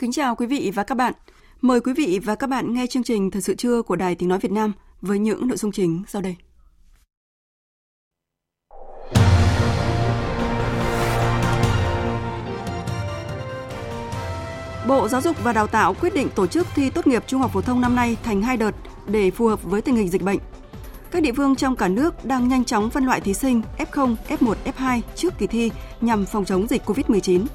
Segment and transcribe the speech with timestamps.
[0.00, 1.12] Kính chào quý vị và các bạn.
[1.60, 4.28] Mời quý vị và các bạn nghe chương trình Thời sự trưa của Đài Tiếng
[4.28, 6.36] Nói Việt Nam với những nội dung chính sau đây.
[14.88, 17.50] Bộ Giáo dục và Đào tạo quyết định tổ chức thi tốt nghiệp trung học
[17.52, 18.74] phổ thông năm nay thành hai đợt
[19.06, 20.38] để phù hợp với tình hình dịch bệnh.
[21.10, 24.54] Các địa phương trong cả nước đang nhanh chóng phân loại thí sinh F0, F1,
[24.64, 25.70] F2 trước kỳ thi
[26.00, 27.46] nhằm phòng chống dịch COVID-19.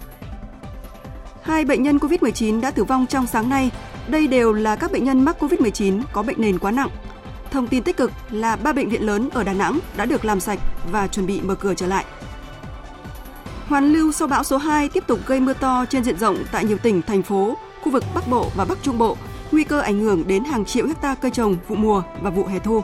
[1.45, 3.71] Hai bệnh nhân COVID-19 đã tử vong trong sáng nay.
[4.07, 6.89] Đây đều là các bệnh nhân mắc COVID-19 có bệnh nền quá nặng.
[7.52, 10.39] Thông tin tích cực là ba bệnh viện lớn ở Đà Nẵng đã được làm
[10.39, 10.59] sạch
[10.91, 12.05] và chuẩn bị mở cửa trở lại.
[13.67, 16.65] Hoàn lưu sau bão số 2 tiếp tục gây mưa to trên diện rộng tại
[16.65, 19.17] nhiều tỉnh, thành phố, khu vực Bắc Bộ và Bắc Trung Bộ,
[19.52, 22.59] nguy cơ ảnh hưởng đến hàng triệu hecta cây trồng vụ mùa và vụ hè
[22.59, 22.81] thu.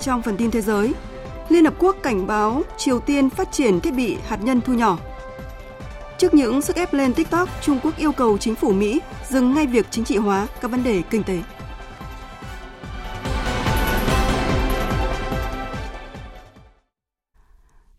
[0.00, 0.94] Trong phần tin thế giới,
[1.48, 4.98] Liên Hợp Quốc cảnh báo Triều Tiên phát triển thiết bị hạt nhân thu nhỏ
[6.18, 9.66] Trước những sức ép lên TikTok, Trung Quốc yêu cầu chính phủ Mỹ dừng ngay
[9.66, 11.42] việc chính trị hóa các vấn đề kinh tế.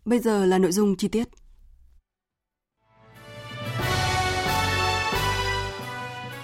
[0.04, 1.28] Bây giờ là nội dung chi tiết.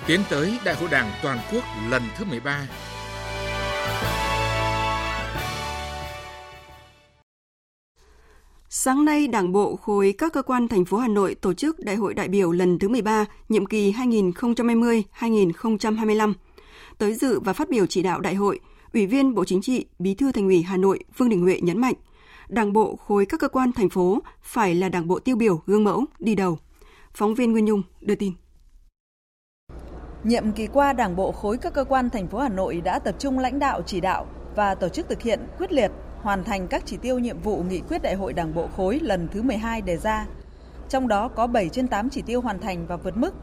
[0.06, 2.66] Tiến tới Đại hội Đảng toàn quốc lần thứ 13,
[8.74, 11.96] Sáng nay, Đảng bộ khối các cơ quan thành phố Hà Nội tổ chức Đại
[11.96, 16.32] hội đại biểu lần thứ 13, nhiệm kỳ 2020-2025.
[16.98, 18.60] Tới dự và phát biểu chỉ đạo đại hội,
[18.92, 21.80] Ủy viên Bộ Chính trị, Bí thư Thành ủy Hà Nội Vương Đình Huệ nhấn
[21.80, 21.94] mạnh,
[22.48, 25.84] Đảng bộ khối các cơ quan thành phố phải là đảng bộ tiêu biểu, gương
[25.84, 26.58] mẫu, đi đầu.
[27.14, 28.32] Phóng viên Nguyên Nhung đưa tin.
[30.24, 33.14] Nhiệm kỳ qua, Đảng bộ khối các cơ quan thành phố Hà Nội đã tập
[33.18, 35.90] trung lãnh đạo chỉ đạo và tổ chức thực hiện quyết liệt
[36.22, 39.28] hoàn thành các chỉ tiêu nhiệm vụ nghị quyết đại hội Đảng bộ khối lần
[39.32, 40.26] thứ 12 đề ra.
[40.88, 43.34] Trong đó có 7 trên 8 chỉ tiêu hoàn thành và vượt mức.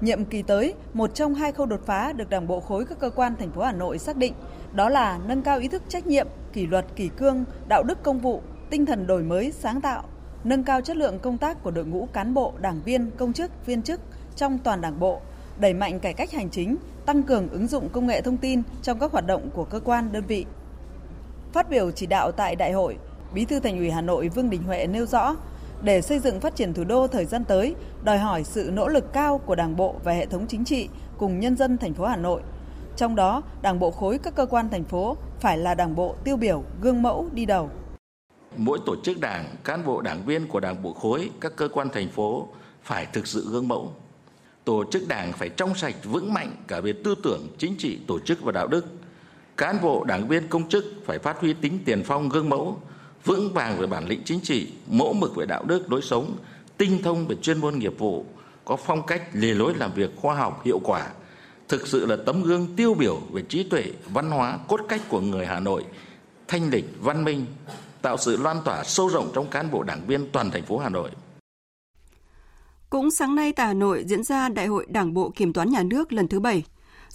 [0.00, 3.10] Nhiệm kỳ tới, một trong hai khâu đột phá được Đảng bộ khối các cơ
[3.10, 4.34] quan thành phố Hà Nội xác định,
[4.72, 8.18] đó là nâng cao ý thức trách nhiệm, kỷ luật kỷ cương, đạo đức công
[8.18, 10.04] vụ, tinh thần đổi mới, sáng tạo,
[10.44, 13.66] nâng cao chất lượng công tác của đội ngũ cán bộ, đảng viên, công chức,
[13.66, 14.00] viên chức
[14.36, 15.20] trong toàn Đảng bộ,
[15.58, 16.76] đẩy mạnh cải cách hành chính,
[17.06, 20.12] tăng cường ứng dụng công nghệ thông tin trong các hoạt động của cơ quan
[20.12, 20.46] đơn vị.
[21.52, 22.96] Phát biểu chỉ đạo tại đại hội,
[23.34, 25.36] Bí thư Thành ủy Hà Nội Vương Đình Huệ nêu rõ,
[25.82, 27.74] để xây dựng phát triển thủ đô thời gian tới,
[28.04, 31.40] đòi hỏi sự nỗ lực cao của Đảng bộ và hệ thống chính trị cùng
[31.40, 32.42] nhân dân thành phố Hà Nội.
[32.96, 36.36] Trong đó, Đảng bộ khối các cơ quan thành phố phải là Đảng bộ tiêu
[36.36, 37.70] biểu, gương mẫu đi đầu.
[38.56, 41.88] Mỗi tổ chức đảng, cán bộ đảng viên của Đảng bộ khối, các cơ quan
[41.88, 42.48] thành phố
[42.82, 43.92] phải thực sự gương mẫu.
[44.64, 48.18] Tổ chức đảng phải trong sạch, vững mạnh cả về tư tưởng, chính trị, tổ
[48.20, 48.86] chức và đạo đức
[49.56, 52.80] cán bộ, đảng viên, công chức phải phát huy tính tiền phong gương mẫu,
[53.24, 56.36] vững vàng về bản lĩnh chính trị, mẫu mực về đạo đức, lối sống,
[56.78, 58.26] tinh thông về chuyên môn nghiệp vụ,
[58.64, 61.06] có phong cách lề lối làm việc khoa học, hiệu quả
[61.68, 65.20] thực sự là tấm gương tiêu biểu về trí tuệ, văn hóa, cốt cách của
[65.20, 65.84] người hà nội,
[66.48, 67.46] thanh lịch, văn minh,
[68.02, 70.88] tạo sự loan tỏa sâu rộng trong cán bộ, đảng viên toàn thành phố hà
[70.88, 71.10] nội
[72.92, 75.82] cũng sáng nay tại Hà Nội diễn ra Đại hội Đảng bộ Kiểm toán Nhà
[75.82, 76.64] nước lần thứ 7.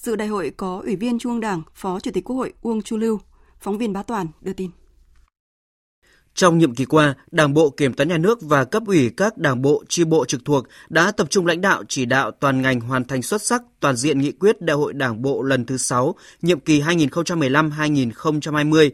[0.08, 2.82] Dự đại hội có Ủy viên Trung ương Đảng, Phó Chủ tịch Quốc hội Uông
[2.82, 3.20] Chu Lưu.
[3.60, 4.70] Phóng viên Bá Toàn đưa tin.
[6.34, 9.62] Trong nhiệm kỳ qua, Đảng bộ Kiểm toán Nhà nước và cấp ủy các đảng
[9.62, 13.06] bộ, chi bộ trực thuộc đã tập trung lãnh đạo chỉ đạo toàn ngành hoàn
[13.06, 16.60] thành xuất sắc toàn diện nghị quyết Đại hội Đảng bộ lần thứ 6, nhiệm
[16.60, 18.90] kỳ 2015-2020,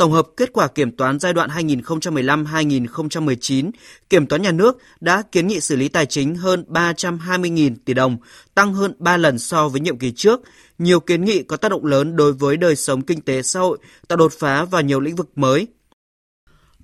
[0.00, 3.70] Tổng hợp kết quả kiểm toán giai đoạn 2015-2019,
[4.10, 8.16] Kiểm toán nhà nước đã kiến nghị xử lý tài chính hơn 320.000 tỷ đồng,
[8.54, 10.40] tăng hơn 3 lần so với nhiệm kỳ trước.
[10.78, 13.78] Nhiều kiến nghị có tác động lớn đối với đời sống kinh tế xã hội,
[14.08, 15.66] tạo đột phá vào nhiều lĩnh vực mới.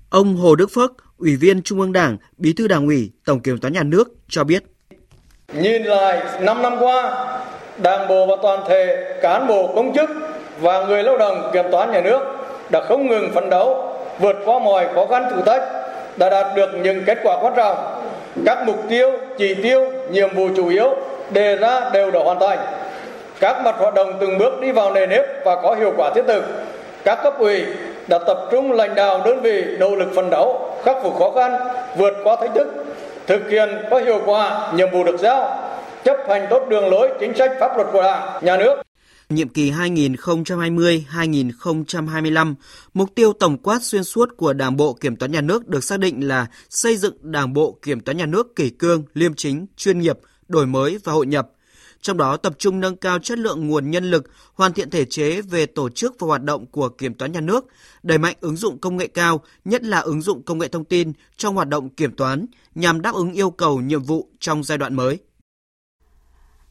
[0.09, 3.57] Ông Hồ Đức Phước, Ủy viên Trung ương Đảng, Bí thư Đảng ủy, Tổng Kiểm
[3.57, 4.63] toán nhà nước cho biết.
[5.53, 7.27] Nhìn lại 5 năm qua,
[7.83, 10.09] Đảng bộ và toàn thể cán bộ công chức
[10.59, 12.19] và người lao động kiểm toán nhà nước
[12.69, 15.61] đã không ngừng phấn đấu vượt qua mọi khó khăn thử thách
[16.17, 17.77] đã đạt được những kết quả quan trọng.
[18.45, 20.95] Các mục tiêu, chỉ tiêu, nhiệm vụ chủ yếu
[21.29, 22.59] đề ra đều đã hoàn thành.
[23.39, 26.23] Các mặt hoạt động từng bước đi vào nề nếp và có hiệu quả thiết
[26.27, 26.43] thực.
[27.03, 27.65] Các cấp ủy
[28.07, 31.57] đã tập trung lãnh đạo đơn vị nỗ lực phấn đấu, khắc phục khó khăn,
[31.97, 32.67] vượt qua thách thức,
[33.27, 35.57] thực hiện có hiệu quả nhiệm vụ được giao,
[36.03, 38.86] chấp hành tốt đường lối chính sách pháp luật của Đảng, nhà nước.
[39.29, 42.55] Nhiệm kỳ 2020-2025,
[42.93, 45.99] mục tiêu tổng quát xuyên suốt của Đảng bộ Kiểm toán Nhà nước được xác
[45.99, 49.99] định là xây dựng Đảng bộ Kiểm toán Nhà nước kỷ cương, liêm chính, chuyên
[49.99, 51.49] nghiệp, đổi mới và hội nhập.
[52.01, 55.41] Trong đó tập trung nâng cao chất lượng nguồn nhân lực, hoàn thiện thể chế
[55.41, 57.65] về tổ chức và hoạt động của Kiểm toán Nhà nước,
[58.03, 61.13] đẩy mạnh ứng dụng công nghệ cao, nhất là ứng dụng công nghệ thông tin
[61.37, 62.45] trong hoạt động kiểm toán
[62.75, 65.19] nhằm đáp ứng yêu cầu nhiệm vụ trong giai đoạn mới.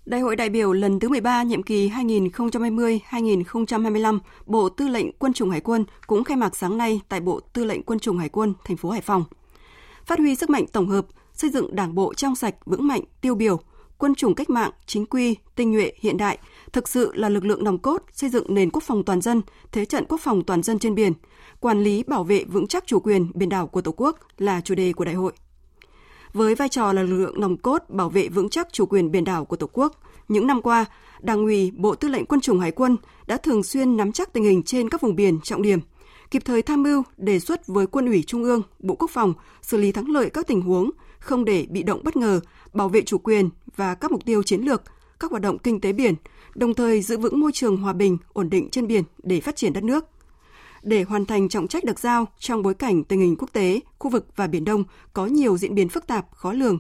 [0.07, 5.51] Đại hội đại biểu lần thứ 13 nhiệm kỳ 2020-2025, Bộ Tư lệnh Quân chủng
[5.51, 8.55] Hải quân cũng khai mạc sáng nay tại Bộ Tư lệnh Quân chủng Hải quân,
[8.65, 9.25] thành phố Hải Phòng.
[10.05, 13.35] Phát huy sức mạnh tổng hợp, xây dựng Đảng bộ trong sạch, vững mạnh, tiêu
[13.35, 13.61] biểu,
[13.99, 16.39] quân chủng cách mạng, chính quy, tinh nhuệ, hiện đại,
[16.73, 19.43] thực sự là lực lượng nòng cốt xây dựng nền quốc phòng toàn dân,
[19.73, 21.13] thế trận quốc phòng toàn dân trên biển,
[21.61, 24.75] quản lý bảo vệ vững chắc chủ quyền biển đảo của Tổ quốc là chủ
[24.75, 25.33] đề của đại hội.
[26.33, 29.25] Với vai trò là lực lượng nòng cốt bảo vệ vững chắc chủ quyền biển
[29.25, 29.93] đảo của Tổ quốc,
[30.29, 30.85] những năm qua,
[31.21, 32.97] Đảng ủy Bộ Tư lệnh Quân chủng Hải quân
[33.27, 35.81] đã thường xuyên nắm chắc tình hình trên các vùng biển trọng điểm,
[36.31, 39.77] kịp thời tham mưu đề xuất với Quân ủy Trung ương, Bộ Quốc phòng xử
[39.77, 42.41] lý thắng lợi các tình huống, không để bị động bất ngờ,
[42.73, 44.83] bảo vệ chủ quyền và các mục tiêu chiến lược,
[45.21, 46.15] các hoạt động kinh tế biển,
[46.55, 49.73] đồng thời giữ vững môi trường hòa bình, ổn định trên biển để phát triển
[49.73, 50.05] đất nước
[50.87, 54.11] để hoàn thành trọng trách được giao trong bối cảnh tình hình quốc tế, khu
[54.11, 56.79] vực và Biển Đông có nhiều diễn biến phức tạp, khó lường.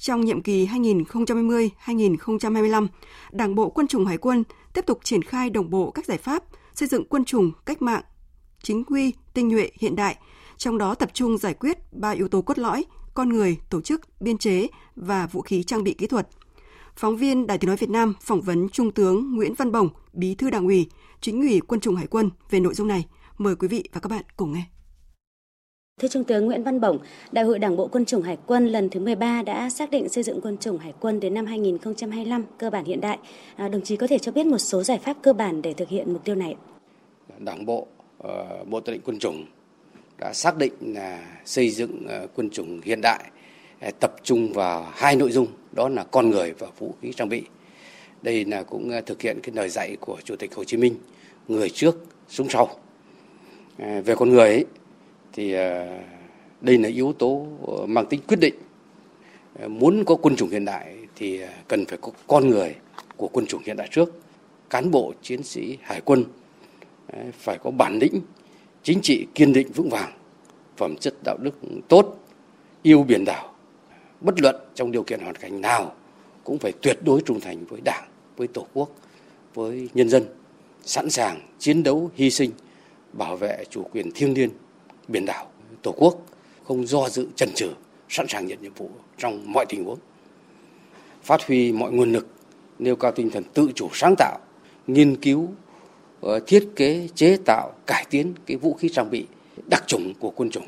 [0.00, 2.86] Trong nhiệm kỳ 2020-2025,
[3.32, 6.44] Đảng bộ Quân chủng Hải quân tiếp tục triển khai đồng bộ các giải pháp
[6.74, 8.02] xây dựng quân chủng cách mạng,
[8.62, 10.16] chính quy, tinh nhuệ, hiện đại,
[10.56, 12.84] trong đó tập trung giải quyết ba yếu tố cốt lõi,
[13.14, 14.66] con người, tổ chức, biên chế
[14.96, 16.28] và vũ khí trang bị kỹ thuật.
[16.96, 20.34] Phóng viên Đài Tiếng Nói Việt Nam phỏng vấn Trung tướng Nguyễn Văn Bổng, Bí
[20.34, 20.86] thư Đảng ủy,
[21.20, 23.06] Chính ủy Quân chủng Hải quân về nội dung này.
[23.38, 24.62] Mời quý vị và các bạn cùng nghe.
[26.00, 26.98] Thưa Trung tướng Nguyễn Văn Bổng,
[27.32, 30.24] Đại hội Đảng bộ Quân chủng Hải quân lần thứ 13 đã xác định xây
[30.24, 33.18] dựng quân chủng Hải quân đến năm 2025 cơ bản hiện đại.
[33.56, 35.88] À, đồng chí có thể cho biết một số giải pháp cơ bản để thực
[35.88, 36.56] hiện mục tiêu này?
[37.38, 37.86] Đảng bộ,
[38.18, 39.46] uh, Bộ Tư lệnh Quân chủng
[40.18, 43.30] đã xác định là xây dựng uh, quân chủng hiện đại
[43.88, 47.28] uh, tập trung vào hai nội dung, đó là con người và vũ khí trang
[47.28, 47.42] bị.
[48.22, 50.94] Đây là cũng thực hiện cái lời dạy của Chủ tịch Hồ Chí Minh,
[51.48, 51.96] người trước,
[52.28, 52.81] súng sau.
[53.82, 54.64] Ờ, về con người ấy,
[55.32, 55.86] thì ờ,
[56.60, 58.54] đây là yếu tố ờ, mang tính quyết định.
[59.68, 62.74] Muốn có quân chủng hiện đại thì cần phải có con người
[63.16, 64.12] của quân chủng hiện đại trước.
[64.70, 66.24] Cán bộ chiến sĩ hải quân
[67.32, 68.20] phải có bản lĩnh
[68.82, 70.12] chính trị kiên định vững vàng
[70.76, 71.54] phẩm chất đạo đức
[71.88, 72.18] tốt
[72.82, 73.54] yêu biển đảo.
[74.20, 75.92] Bất luận trong điều kiện hoàn cảnh nào
[76.44, 78.90] cũng phải tuyệt đối trung thành với đảng với tổ quốc
[79.54, 80.24] với nhân dân
[80.84, 82.50] sẵn sàng chiến đấu hy sinh
[83.12, 84.50] bảo vệ chủ quyền thiêng liêng,
[85.08, 85.46] biển đảo,
[85.82, 86.26] tổ quốc,
[86.64, 87.68] không do dự chần chừ,
[88.08, 89.98] sẵn sàng nhận nhiệm vụ trong mọi tình huống.
[91.22, 92.26] Phát huy mọi nguồn lực,
[92.78, 94.38] nêu cao tinh thần tự chủ sáng tạo,
[94.86, 95.48] nghiên cứu
[96.20, 99.26] ờ, thiết kế, chế tạo, cải tiến cái vũ khí trang bị
[99.70, 100.66] đặc trùng của quân chủng,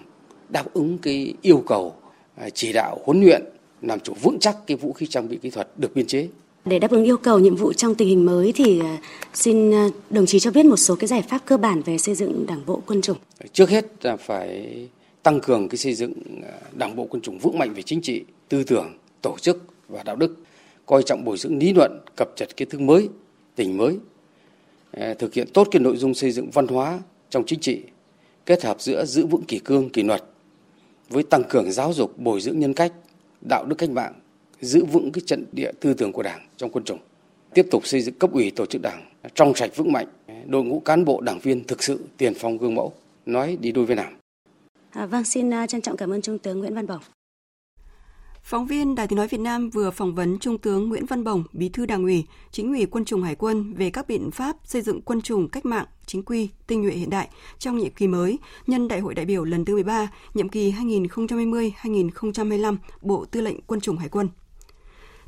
[0.48, 1.96] đáp ứng cái yêu cầu
[2.36, 3.42] ờ, chỉ đạo huấn luyện,
[3.82, 6.28] làm chủ vững chắc cái vũ khí trang bị kỹ thuật được biên chế
[6.64, 8.98] để đáp ứng yêu cầu nhiệm vụ trong tình hình mới thì à,
[9.34, 12.14] xin à, đồng chí cho biết một số cái giải pháp cơ bản về xây
[12.14, 13.16] dựng đảng bộ quân chủng.
[13.52, 14.76] Trước hết là phải
[15.22, 18.24] tăng cường cái xây dựng à, đảng bộ quân chủng vững mạnh về chính trị,
[18.48, 20.36] tư tưởng, tổ chức và đạo đức,
[20.86, 23.08] coi trọng bồi dưỡng lý luận, cập nhật kiến thức mới,
[23.56, 23.96] tình mới,
[25.18, 27.80] thực hiện tốt cái nội dung xây dựng văn hóa trong chính trị,
[28.46, 30.24] kết hợp giữa giữ vững kỷ cương, kỷ luật
[31.08, 32.92] với tăng cường giáo dục, bồi dưỡng nhân cách,
[33.48, 34.12] đạo đức cách mạng
[34.64, 36.98] giữ vững cái trận địa tư tưởng của Đảng trong quân chủng,
[37.54, 40.06] tiếp tục xây dựng cấp ủy tổ chức Đảng trong sạch vững mạnh,
[40.46, 42.92] đội ngũ cán bộ đảng viên thực sự tiền phong gương mẫu,
[43.26, 44.14] nói đi đôi với làm.
[44.90, 47.00] À, vâng, xin à, trân trọng cảm ơn Trung tướng Nguyễn Văn Bổng.
[48.42, 51.44] Phóng viên Đài Tiếng Nói Việt Nam vừa phỏng vấn Trung tướng Nguyễn Văn Bổng,
[51.52, 54.82] Bí thư Đảng ủy, Chính ủy Quân chủng Hải quân về các biện pháp xây
[54.82, 57.28] dựng quân chủng cách mạng, chính quy, tinh nhuệ hiện đại
[57.58, 62.76] trong nhiệm kỳ mới nhân Đại hội đại biểu lần thứ 13, nhiệm kỳ 2020-2025,
[63.02, 64.28] Bộ Tư lệnh Quân chủng Hải quân.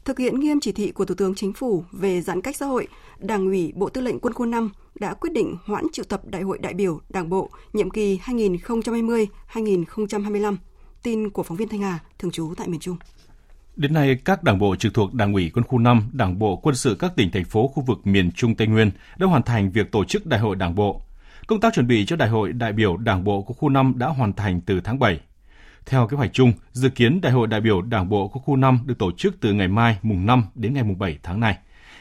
[0.06, 2.88] Thực hiện nghiêm chỉ thị của Thủ tướng Chính phủ về giãn cách xã hội,
[3.18, 4.70] Đảng ủy Bộ Tư lệnh Quân khu 5
[5.00, 10.56] đã quyết định hoãn triệu tập Đại hội đại biểu Đảng bộ nhiệm kỳ 2020-2025.
[11.02, 12.96] Tin của phóng viên Thanh Hà, thường trú tại miền Trung.
[13.76, 16.75] Đến nay, các đảng bộ trực thuộc Đảng ủy Quân khu 5, Đảng bộ quân
[16.75, 19.92] sự các tỉnh thành phố khu vực miền Trung Tây Nguyên đã hoàn thành việc
[19.92, 21.02] tổ chức Đại hội Đảng bộ.
[21.46, 24.06] Công tác chuẩn bị cho Đại hội đại biểu Đảng bộ của khu 5 đã
[24.06, 25.20] hoàn thành từ tháng 7.
[25.87, 28.78] Theo kế hoạch chung, dự kiến Đại hội đại biểu Đảng bộ quân khu 5
[28.87, 31.59] được tổ chức từ ngày mai mùng 5 đến ngày mùng 7 tháng này.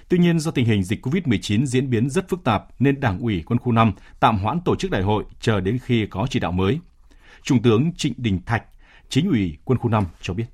[0.10, 3.44] Tuy nhiên do tình hình dịch COVID-19 diễn biến rất phức tạp nên Đảng ủy
[3.46, 6.52] quân khu 5 tạm hoãn tổ chức đại hội chờ đến khi có chỉ đạo
[6.52, 6.80] mới.
[7.44, 8.64] Trung tướng Trịnh Đình Thạch,
[9.10, 10.46] chính ủy quân khu 5 cho biết.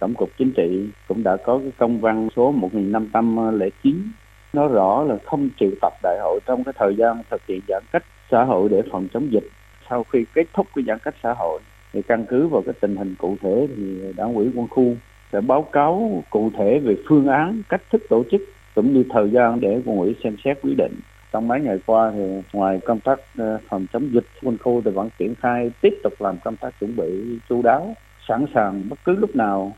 [0.00, 4.12] Tổng cục Chính trị cũng đã có cái công văn số 1509
[4.52, 7.82] nó rõ là không triệu tập đại hội trong cái thời gian thực hiện giãn
[7.92, 9.50] cách xã hội để phòng chống dịch.
[9.90, 11.60] Sau khi kết thúc cái giãn cách xã hội
[11.92, 14.94] thì căn cứ vào cái tình hình cụ thể thì đảng ủy quân khu
[15.32, 18.40] sẽ báo cáo cụ thể về phương án cách thức tổ chức
[18.74, 21.00] cũng như thời gian để quân ủy xem xét quyết định
[21.32, 24.90] trong mấy ngày qua thì ngoài công tác ờ, phòng chống dịch quân khu thì
[24.90, 27.94] vẫn triển khai tiếp tục làm công tác chuẩn bị chú đáo
[28.28, 29.72] sẵn sàng bất cứ lúc nào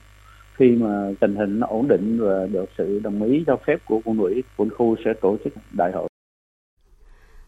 [0.54, 4.00] khi mà tình hình nó ổn định và được sự đồng ý cho phép của
[4.04, 6.09] quân ủy quân khu sẽ tổ chức đại hội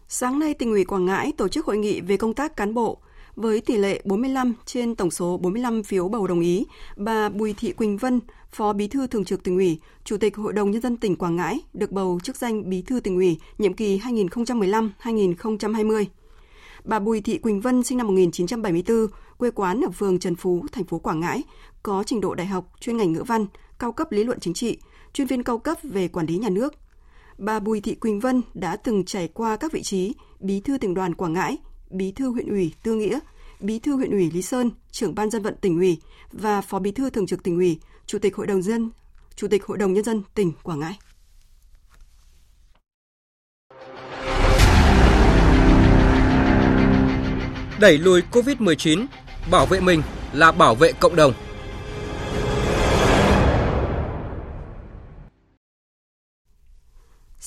[0.09, 2.97] Sáng nay, tỉnh ủy Quảng Ngãi tổ chức hội nghị về công tác cán bộ.
[3.37, 6.65] Với tỷ lệ 45 trên tổng số 45 phiếu bầu đồng ý,
[6.95, 8.19] bà Bùi Thị Quỳnh Vân,
[8.51, 11.35] Phó Bí thư Thường trực tỉnh ủy, Chủ tịch Hội đồng Nhân dân tỉnh Quảng
[11.35, 16.05] Ngãi được bầu chức danh Bí thư tỉnh ủy nhiệm kỳ 2015-2020.
[16.83, 20.85] Bà Bùi Thị Quỳnh Vân sinh năm 1974, quê quán ở phường Trần Phú, thành
[20.85, 21.43] phố Quảng Ngãi,
[21.83, 23.45] có trình độ đại học chuyên ngành ngữ văn,
[23.79, 24.77] cao cấp lý luận chính trị,
[25.13, 26.73] chuyên viên cao cấp về quản lý nhà nước.
[27.37, 30.93] Bà Bùi Thị Quỳnh Vân đã từng trải qua các vị trí Bí thư tỉnh
[30.93, 31.57] đoàn Quảng Ngãi,
[31.89, 33.19] Bí thư huyện ủy Tư Nghĩa,
[33.59, 35.97] Bí thư huyện ủy Lý Sơn, trưởng ban dân vận tỉnh ủy
[36.31, 38.89] và Phó Bí thư thường trực tỉnh ủy, Chủ tịch Hội đồng dân,
[39.35, 40.97] Chủ tịch Hội đồng nhân dân tỉnh Quảng Ngãi.
[47.79, 49.05] Đẩy lùi COVID-19,
[49.51, 50.01] bảo vệ mình
[50.33, 51.33] là bảo vệ cộng đồng.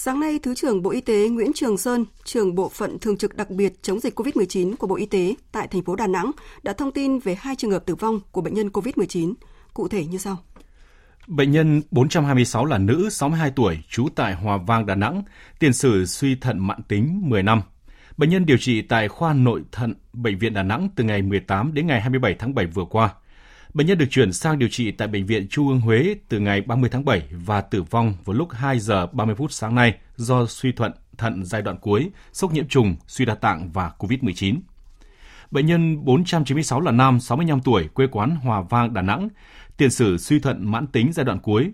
[0.02, 3.36] Sáng nay, Thứ trưởng Bộ Y tế Nguyễn Trường Sơn, trưởng bộ phận thường trực
[3.36, 6.30] đặc biệt chống dịch COVID-19 của Bộ Y tế tại thành phố Đà Nẵng
[6.62, 9.34] đã thông tin về hai trường hợp tử vong của bệnh nhân COVID-19.
[9.74, 10.38] Cụ thể như sau.
[11.26, 15.22] Bệnh nhân 426 là nữ 62 tuổi, trú tại Hòa Vang, Đà Nẵng,
[15.58, 17.62] tiền sử suy thận mãn tính 10 năm.
[18.16, 21.74] Bệnh nhân điều trị tại khoa nội thận Bệnh viện Đà Nẵng từ ngày 18
[21.74, 23.14] đến ngày 27 tháng 7 vừa qua.
[23.74, 26.60] Bệnh nhân được chuyển sang điều trị tại Bệnh viện Trung ương Huế từ ngày
[26.60, 30.46] 30 tháng 7 và tử vong vào lúc 2 giờ 30 phút sáng nay do
[30.46, 34.56] suy thuận thận giai đoạn cuối, sốc nhiễm trùng, suy đa tạng và COVID-19.
[35.50, 39.28] Bệnh nhân 496 là nam 65 tuổi, quê quán Hòa Vang, Đà Nẵng,
[39.76, 41.72] tiền sử suy thận mãn tính giai đoạn cuối,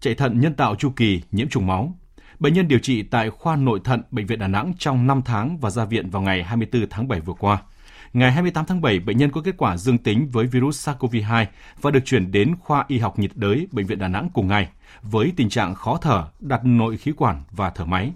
[0.00, 1.98] chạy thận nhân tạo chu kỳ, nhiễm trùng máu.
[2.38, 5.58] Bệnh nhân điều trị tại khoa nội thận Bệnh viện Đà Nẵng trong 5 tháng
[5.58, 7.62] và ra viện vào ngày 24 tháng 7 vừa qua.
[8.12, 11.46] Ngày 28 tháng 7, bệnh nhân có kết quả dương tính với virus SARS-CoV-2
[11.80, 14.68] và được chuyển đến khoa y học nhiệt đới Bệnh viện Đà Nẵng cùng ngày
[15.02, 18.12] với tình trạng khó thở, đặt nội khí quản và thở máy.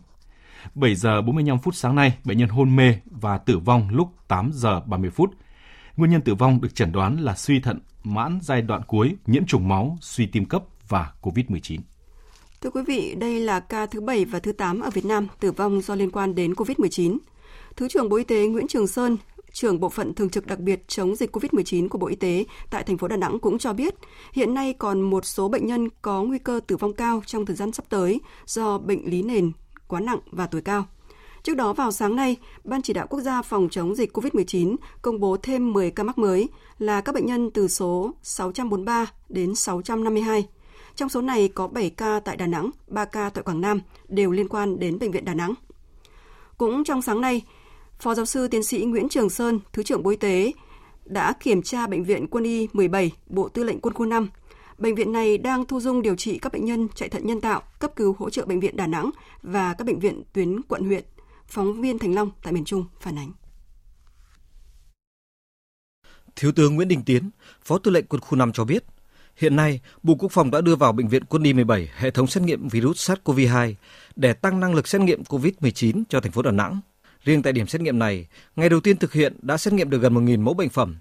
[0.75, 4.51] 7 giờ 45 phút sáng nay, bệnh nhân hôn mê và tử vong lúc 8
[4.55, 5.31] giờ 30 phút.
[5.97, 9.47] Nguyên nhân tử vong được chẩn đoán là suy thận mãn giai đoạn cuối, nhiễm
[9.47, 11.79] trùng máu, suy tim cấp và COVID-19.
[12.61, 15.53] Thưa quý vị, đây là ca thứ 7 và thứ 8 ở Việt Nam tử
[15.53, 17.19] vong do liên quan đến COVID-19.
[17.77, 19.17] Thứ trưởng Bộ Y tế Nguyễn Trường Sơn
[19.55, 22.83] trưởng bộ phận thường trực đặc biệt chống dịch COVID-19 của Bộ Y tế tại
[22.83, 23.95] thành phố Đà Nẵng cũng cho biết,
[24.33, 27.57] hiện nay còn một số bệnh nhân có nguy cơ tử vong cao trong thời
[27.57, 29.53] gian sắp tới do bệnh lý nền
[29.89, 30.85] quá nặng và tuổi cao.
[31.43, 35.21] Trước đó vào sáng nay, Ban chỉ đạo quốc gia phòng chống dịch COVID-19 công
[35.21, 40.49] bố thêm 10 ca mắc mới là các bệnh nhân từ số 643 đến 652.
[40.97, 44.31] Trong số này có 7 ca tại Đà Nẵng, 3 ca tại Quảng Nam, đều
[44.31, 45.55] liên quan đến Bệnh viện Đà Nẵng.
[46.59, 47.43] Cũng trong sáng nay,
[48.05, 50.53] Phó giáo sư tiến sĩ Nguyễn Trường Sơn, Thứ trưởng Bộ Y tế,
[51.05, 54.29] đã kiểm tra Bệnh viện Quân y 17, Bộ Tư lệnh Quân khu 5.
[54.79, 57.63] Bệnh viện này đang thu dung điều trị các bệnh nhân chạy thận nhân tạo,
[57.79, 59.11] cấp cứu hỗ trợ Bệnh viện Đà Nẵng
[59.43, 61.05] và các bệnh viện tuyến quận huyện.
[61.47, 63.33] Phóng viên Thành Long tại miền Trung phản ánh.
[66.37, 67.31] Thiếu tướng Nguyễn Đình Tiến,
[67.65, 68.85] Phó Tư lệnh Quân khu 5 cho biết,
[69.37, 72.27] hiện nay Bộ Quốc phòng đã đưa vào Bệnh viện Quân y 17 hệ thống
[72.27, 73.75] xét nghiệm virus SARS-CoV-2
[74.17, 76.81] để tăng năng lực xét nghiệm COVID-19 cho thành phố Đà Nẵng.
[77.25, 78.27] Riêng tại điểm xét nghiệm này,
[78.57, 80.97] ngày đầu tiên thực hiện đã xét nghiệm được gần 1.000 mẫu bệnh phẩm,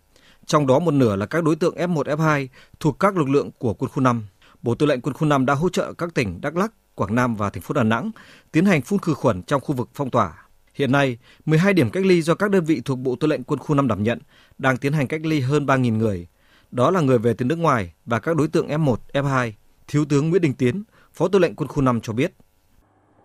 [0.45, 2.47] trong đó một nửa là các đối tượng F1, F2
[2.79, 4.23] thuộc các lực lượng của quân khu 5.
[4.61, 7.35] Bộ Tư lệnh quân khu 5 đã hỗ trợ các tỉnh Đắk Lắk, Quảng Nam
[7.35, 8.11] và thành phố Đà Nẵng
[8.51, 10.33] tiến hành phun khử khuẩn trong khu vực phong tỏa.
[10.73, 13.59] Hiện nay, 12 điểm cách ly do các đơn vị thuộc Bộ Tư lệnh quân
[13.59, 14.19] khu 5 đảm nhận
[14.57, 16.27] đang tiến hành cách ly hơn 3.000 người.
[16.71, 19.51] Đó là người về từ nước ngoài và các đối tượng F1, F2.
[19.87, 22.33] Thiếu tướng Nguyễn Đình Tiến, Phó Tư lệnh quân khu 5 cho biết.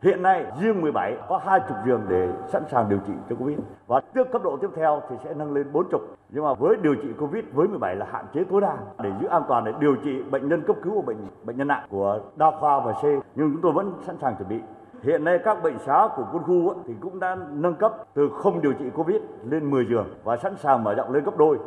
[0.03, 4.01] Hiện nay riêng 17 có 20 giường để sẵn sàng điều trị cho Covid và
[4.15, 6.01] tiếp cấp độ tiếp theo thì sẽ nâng lên 40.
[6.31, 9.27] Nhưng mà với điều trị Covid với 17 là hạn chế tối đa để giữ
[9.27, 12.21] an toàn để điều trị bệnh nhân cấp cứu của bệnh bệnh nhân nặng của
[12.37, 14.57] đa khoa và C nhưng chúng tôi vẫn sẵn sàng chuẩn bị.
[15.03, 18.63] Hiện nay các bệnh xá của quân khu thì cũng đã nâng cấp từ không
[18.63, 19.17] điều trị Covid
[19.51, 21.59] lên 10 giường và sẵn sàng mở rộng lên gấp đôi.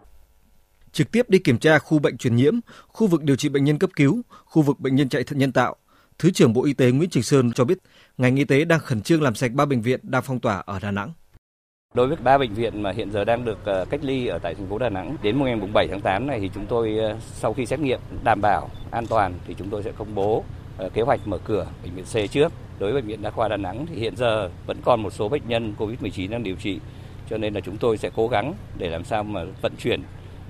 [0.91, 2.53] trực tiếp đi kiểm tra khu bệnh truyền nhiễm,
[2.87, 5.51] khu vực điều trị bệnh nhân cấp cứu, khu vực bệnh nhân chạy thận nhân
[5.51, 5.75] tạo.
[6.21, 7.77] Thứ trưởng Bộ Y tế Nguyễn Trường Sơn cho biết,
[8.17, 10.79] ngành y tế đang khẩn trương làm sạch ba bệnh viện đang phong tỏa ở
[10.79, 11.13] Đà Nẵng.
[11.93, 14.55] Đối với ba bệnh viện mà hiện giờ đang được ờ, cách ly ở tại
[14.55, 17.53] thành phố Đà Nẵng, đến ngày 7 tháng 8 này thì chúng tôi ờ, sau
[17.53, 20.43] khi xét nghiệm đảm bảo an toàn thì chúng tôi sẽ công bố
[20.77, 22.51] ờ, kế hoạch mở cửa bệnh viện C trước.
[22.79, 25.29] Đối với bệnh viện Đa khoa Đà Nẵng thì hiện giờ vẫn còn một số
[25.29, 26.79] bệnh nhân COVID-19 đang điều trị
[27.29, 30.01] cho nên là chúng tôi sẽ cố gắng để làm sao mà vận chuyển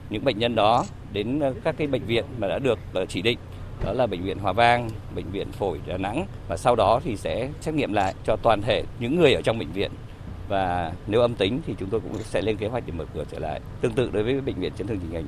[0.10, 3.38] những bệnh nhân đó đến các cái bệnh viện mà đã được chỉ định
[3.84, 7.16] đó là bệnh viện Hòa Vang, bệnh viện Phổi Đà Nẵng và sau đó thì
[7.16, 9.92] sẽ xét nghiệm lại cho toàn thể những người ở trong bệnh viện
[10.50, 13.24] và nếu âm tính thì chúng tôi cũng sẽ lên kế hoạch để mở cửa
[13.32, 13.62] trở lại.
[13.82, 15.26] Tương tự đối với bệnh viện chấn thương chỉnh hình.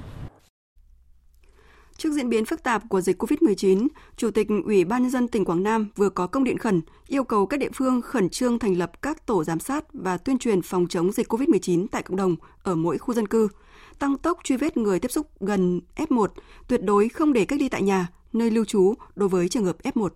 [1.98, 5.46] Trước diễn biến phức tạp của dịch COVID-19, Chủ tịch Ủy ban nhân dân tỉnh
[5.46, 8.78] Quảng Nam vừa có công điện khẩn yêu cầu các địa phương khẩn trương thành
[8.78, 12.36] lập các tổ giám sát và tuyên truyền phòng chống dịch COVID-19 tại cộng đồng
[12.64, 13.48] ở mỗi khu dân cư,
[14.00, 16.28] tăng tốc truy vết người tiếp xúc gần F1,
[16.68, 19.76] tuyệt đối không để cách ly tại nhà, nơi lưu trú đối với trường hợp
[19.84, 20.10] F1.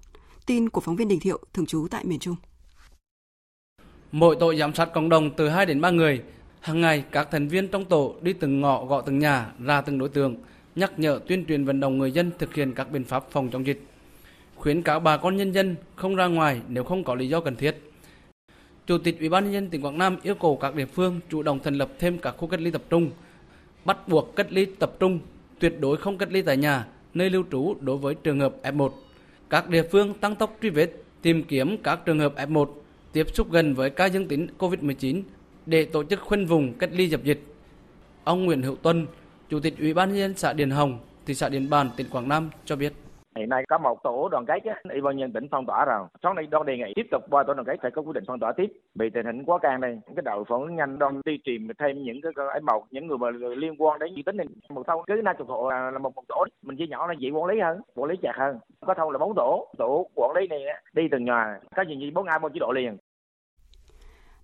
[0.46, 2.36] Tin của phóng viên Đình Thiệu thường trú tại miền Trung.
[4.12, 6.22] Mỗi tổ giám sát cộng đồng từ 2 đến 3 người.
[6.60, 9.98] Hàng ngày, các thành viên trong tổ đi từng ngõ gõ từng nhà, ra từng
[9.98, 10.36] đối tượng,
[10.76, 13.68] nhắc nhở tuyên truyền vận động người dân thực hiện các biện pháp phòng chống
[13.68, 13.88] dịch.
[14.56, 17.56] Khuyến cáo bà con nhân dân không ra ngoài nếu không có lý do cần
[17.56, 17.92] thiết.
[18.88, 21.44] Chủ tịch Ủy ban nhân dân tỉnh Quảng Nam yêu cầu các địa phương chủ
[21.44, 23.12] động thành lập thêm các khu cách ly tập trung,
[23.86, 25.20] bắt buộc cách ly tập trung,
[25.60, 28.90] tuyệt đối không cách ly tại nhà, nơi lưu trú đối với trường hợp F1.
[29.50, 32.66] Các địa phương tăng tốc truy vết, tìm kiếm các trường hợp F1
[33.14, 35.22] tiếp xúc gần với ca dương tính COVID-19
[35.66, 37.44] để tổ chức khoanh vùng cách ly dập dịch.
[38.24, 39.08] Ông Nguyễn Hữu Tuân,
[39.50, 42.30] Chủ tịch Ủy ban nhân dân xã Điền Hồng, thị xã Điện Bàn, tỉnh Quảng
[42.30, 42.94] Nam cho biết.
[43.38, 46.08] Hiện nay có một tổ đoàn kết, Ủy ban nhân tỉnh phong tỏa rồi.
[46.24, 48.24] Sau này đoàn đề nghị tiếp tục qua tổ đoàn kết phải có quyết định
[48.28, 48.72] phong tỏa tiếp.
[48.96, 52.04] Vì tình hình quá căng đây, cái đội phản ứng nhanh đoàn đi tìm thêm
[52.04, 54.48] những cái ấy một những người mà liên quan đến di tính này.
[54.70, 57.30] Một thôn cứ 50 hộ là, là một, một tổ, mình chia nhỏ là dễ
[57.30, 58.60] quản lý hơn, quản lý chặt hơn.
[58.86, 62.12] Có thôn là bốn tổ, tổ quản lý này đi từng nhà, có gì gì
[62.12, 62.98] bốn ai bốn chế độ liền.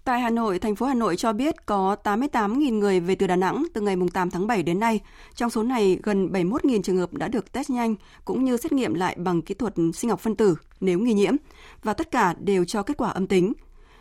[0.05, 3.35] Tại Hà Nội, thành phố Hà Nội cho biết có 88.000 người về từ Đà
[3.35, 4.99] Nẵng từ ngày 8 tháng 7 đến nay.
[5.35, 8.93] Trong số này, gần 71.000 trường hợp đã được test nhanh cũng như xét nghiệm
[8.93, 11.35] lại bằng kỹ thuật sinh học phân tử nếu nghi nhiễm
[11.83, 13.53] và tất cả đều cho kết quả âm tính.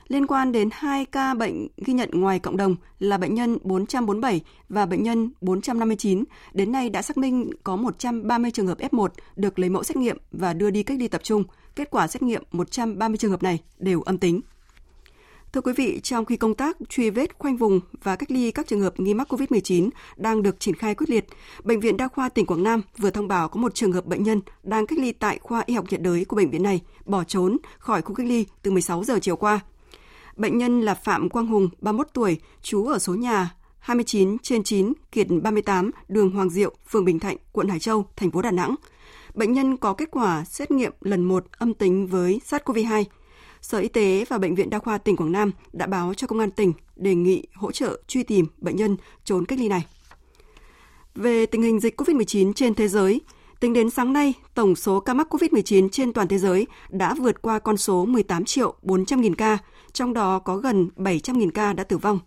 [0.09, 4.41] Liên quan đến hai ca bệnh ghi nhận ngoài cộng đồng là bệnh nhân 447
[4.69, 9.59] và bệnh nhân 459, đến nay đã xác minh có 130 trường hợp F1 được
[9.59, 11.45] lấy mẫu xét nghiệm và đưa đi cách ly tập trung.
[11.77, 14.41] Kết quả xét nghiệm 130 trường hợp này đều âm tính.
[15.53, 18.67] Thưa quý vị, trong khi công tác truy vết khoanh vùng và cách ly các
[18.67, 21.27] trường hợp nghi mắc COVID-19 đang được triển khai quyết liệt,
[21.65, 24.23] Bệnh viện Đa khoa tỉnh Quảng Nam vừa thông báo có một trường hợp bệnh
[24.23, 27.25] nhân đang cách ly tại khoa y học nhiệt đới của bệnh viện này bỏ
[27.25, 29.61] trốn khỏi khu cách ly từ 16 giờ chiều qua.
[30.37, 34.93] Bệnh nhân là Phạm Quang Hùng, 31 tuổi, trú ở số nhà 29 trên 9,
[35.13, 38.75] Kiệt 38, đường Hoàng Diệu, phường Bình Thạnh, quận Hải Châu, thành phố Đà Nẵng.
[39.35, 43.05] Bệnh nhân có kết quả xét nghiệm lần 1 âm tính với SARS-CoV-2
[43.63, 46.39] Sở Y tế và Bệnh viện Đa khoa tỉnh Quảng Nam đã báo cho Công
[46.39, 49.87] an tỉnh đề nghị hỗ trợ truy tìm bệnh nhân trốn cách ly này.
[51.15, 53.21] Về tình hình dịch COVID-19 trên thế giới,
[53.61, 57.43] tính đến sáng nay, tổng số ca mắc COVID-19 trên toàn thế giới đã vượt
[57.43, 59.59] qua con số 18 triệu 400 nghìn ca,
[59.93, 62.19] trong đó có gần 700 nghìn ca đã tử vong.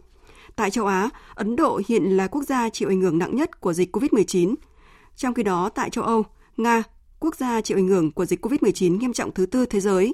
[0.56, 3.74] Tại châu Á, Ấn Độ hiện là quốc gia chịu ảnh hưởng nặng nhất của
[3.74, 4.56] dịch COVID-19.
[5.16, 6.24] Trong khi đó, tại châu Âu,
[6.58, 6.84] Nga,
[7.20, 10.14] quốc gia chịu ảnh hưởng của dịch COVID-19 nghiêm trọng thứ tư thế giới,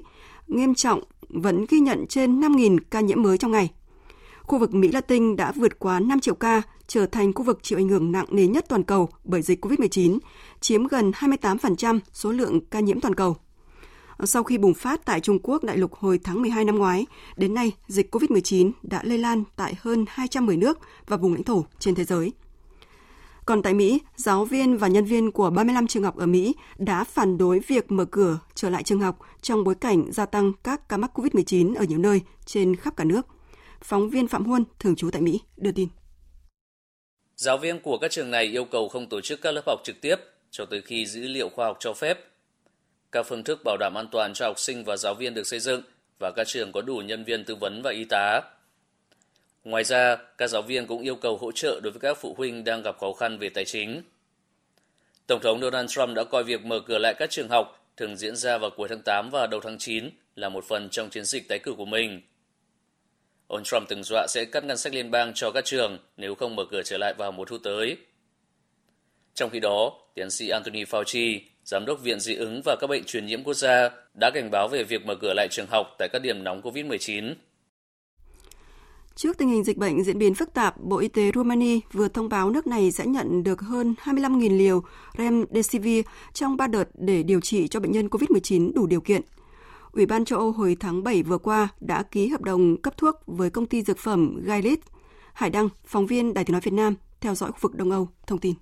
[0.56, 3.70] nghiêm trọng vẫn ghi nhận trên 5.000 ca nhiễm mới trong ngày.
[4.42, 7.78] Khu vực Mỹ Latin đã vượt quá 5 triệu ca, trở thành khu vực chịu
[7.78, 10.18] ảnh hưởng nặng nề nhất toàn cầu bởi dịch COVID-19,
[10.60, 13.36] chiếm gần 28% số lượng ca nhiễm toàn cầu.
[14.24, 17.54] Sau khi bùng phát tại Trung Quốc đại lục hồi tháng 12 năm ngoái, đến
[17.54, 21.94] nay dịch COVID-19 đã lây lan tại hơn 210 nước và vùng lãnh thổ trên
[21.94, 22.32] thế giới.
[23.46, 27.04] Còn tại Mỹ, giáo viên và nhân viên của 35 trường học ở Mỹ đã
[27.04, 30.88] phản đối việc mở cửa trở lại trường học trong bối cảnh gia tăng các
[30.88, 33.26] ca mắc COVID-19 ở nhiều nơi trên khắp cả nước.
[33.82, 35.88] Phóng viên Phạm Huân, thường trú tại Mỹ, đưa tin.
[37.36, 40.00] Giáo viên của các trường này yêu cầu không tổ chức các lớp học trực
[40.00, 40.16] tiếp
[40.50, 42.18] cho tới khi dữ liệu khoa học cho phép.
[43.12, 45.60] Các phương thức bảo đảm an toàn cho học sinh và giáo viên được xây
[45.60, 45.82] dựng
[46.18, 48.40] và các trường có đủ nhân viên tư vấn và y tá
[49.64, 52.64] Ngoài ra, các giáo viên cũng yêu cầu hỗ trợ đối với các phụ huynh
[52.64, 54.02] đang gặp khó khăn về tài chính.
[55.26, 58.36] Tổng thống Donald Trump đã coi việc mở cửa lại các trường học thường diễn
[58.36, 61.48] ra vào cuối tháng 8 và đầu tháng 9 là một phần trong chiến dịch
[61.48, 62.20] tái cử của mình.
[63.46, 66.56] Ông Trump từng dọa sẽ cắt ngân sách liên bang cho các trường nếu không
[66.56, 67.96] mở cửa trở lại vào mùa thu tới.
[69.34, 73.04] Trong khi đó, tiến sĩ Anthony Fauci, giám đốc Viện Dị ứng và các bệnh
[73.04, 76.08] truyền nhiễm quốc gia, đã cảnh báo về việc mở cửa lại trường học tại
[76.12, 77.34] các điểm nóng COVID-19
[79.14, 82.28] Trước tình hình dịch bệnh diễn biến phức tạp, Bộ Y tế Romania vừa thông
[82.28, 84.82] báo nước này sẽ nhận được hơn 25.000 liều
[85.18, 89.22] Remdesivir trong 3 đợt để điều trị cho bệnh nhân COVID-19 đủ điều kiện.
[89.92, 93.16] Ủy ban châu Âu hồi tháng 7 vừa qua đã ký hợp đồng cấp thuốc
[93.26, 94.78] với công ty dược phẩm Gilead.
[95.32, 98.08] Hải Đăng, phóng viên Đài tiếng nói Việt Nam, theo dõi khu vực Đông Âu,
[98.26, 98.54] thông tin.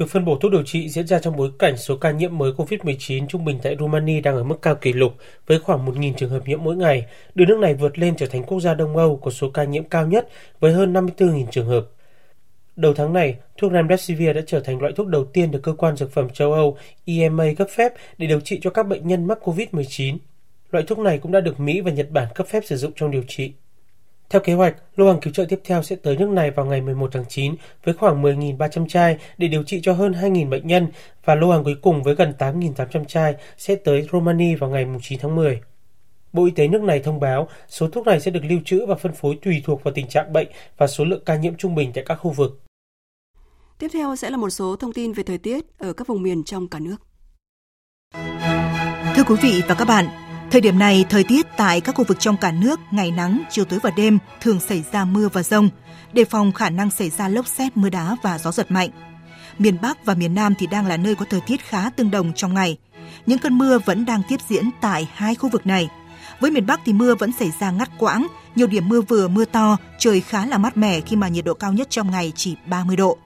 [0.00, 2.52] Việc phân bổ thuốc điều trị diễn ra trong bối cảnh số ca nhiễm mới
[2.52, 5.14] COVID-19 trung bình tại Romania đang ở mức cao kỷ lục
[5.46, 8.44] với khoảng 1.000 trường hợp nhiễm mỗi ngày, đưa nước này vượt lên trở thành
[8.44, 10.28] quốc gia Đông Âu có số ca nhiễm cao nhất
[10.60, 11.86] với hơn 54.000 trường hợp.
[12.76, 15.96] Đầu tháng này, thuốc Remdesivir đã trở thành loại thuốc đầu tiên được cơ quan
[15.96, 19.38] dược phẩm châu Âu EMA cấp phép để điều trị cho các bệnh nhân mắc
[19.42, 20.16] COVID-19.
[20.70, 23.10] Loại thuốc này cũng đã được Mỹ và Nhật Bản cấp phép sử dụng trong
[23.10, 23.52] điều trị.
[24.30, 26.80] Theo kế hoạch, lô hàng cứu trợ tiếp theo sẽ tới nước này vào ngày
[26.80, 30.88] 11 tháng 9 với khoảng 10.300 chai để điều trị cho hơn 2.000 bệnh nhân
[31.24, 35.18] và lô hàng cuối cùng với gần 8.800 chai sẽ tới Romania vào ngày 9
[35.22, 35.60] tháng 10.
[36.32, 38.94] Bộ Y tế nước này thông báo số thuốc này sẽ được lưu trữ và
[38.94, 41.92] phân phối tùy thuộc vào tình trạng bệnh và số lượng ca nhiễm trung bình
[41.94, 42.60] tại các khu vực.
[43.78, 46.44] Tiếp theo sẽ là một số thông tin về thời tiết ở các vùng miền
[46.44, 46.96] trong cả nước.
[49.16, 52.20] Thưa quý vị và các bạn, Thời điểm này, thời tiết tại các khu vực
[52.20, 55.68] trong cả nước ngày nắng, chiều tối và đêm thường xảy ra mưa và rông,
[56.12, 58.90] đề phòng khả năng xảy ra lốc xét, mưa đá và gió giật mạnh.
[59.58, 62.32] Miền Bắc và miền Nam thì đang là nơi có thời tiết khá tương đồng
[62.32, 62.78] trong ngày.
[63.26, 65.88] Những cơn mưa vẫn đang tiếp diễn tại hai khu vực này.
[66.40, 69.44] Với miền Bắc thì mưa vẫn xảy ra ngắt quãng, nhiều điểm mưa vừa mưa
[69.44, 72.56] to, trời khá là mát mẻ khi mà nhiệt độ cao nhất trong ngày chỉ
[72.66, 73.18] 30 độ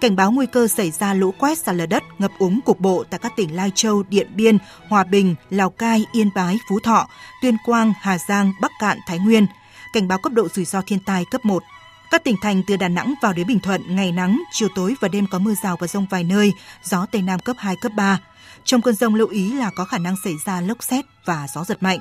[0.00, 3.04] cảnh báo nguy cơ xảy ra lũ quét sạt lở đất, ngập úng cục bộ
[3.10, 7.08] tại các tỉnh Lai Châu, Điện Biên, Hòa Bình, Lào Cai, Yên Bái, Phú Thọ,
[7.42, 9.46] Tuyên Quang, Hà Giang, Bắc Cạn, Thái Nguyên.
[9.92, 11.62] Cảnh báo cấp độ rủi ro thiên tai cấp 1.
[12.10, 15.08] Các tỉnh thành từ Đà Nẵng vào đến Bình Thuận ngày nắng, chiều tối và
[15.08, 16.52] đêm có mưa rào và rông vài nơi,
[16.82, 18.20] gió Tây Nam cấp 2, cấp 3.
[18.64, 21.64] Trong cơn rông lưu ý là có khả năng xảy ra lốc xét và gió
[21.64, 21.98] giật mạnh.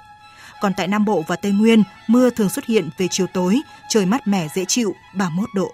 [0.62, 4.06] Còn tại Nam Bộ và Tây Nguyên, mưa thường xuất hiện về chiều tối, trời
[4.06, 5.72] mát mẻ dễ chịu, 31 độ.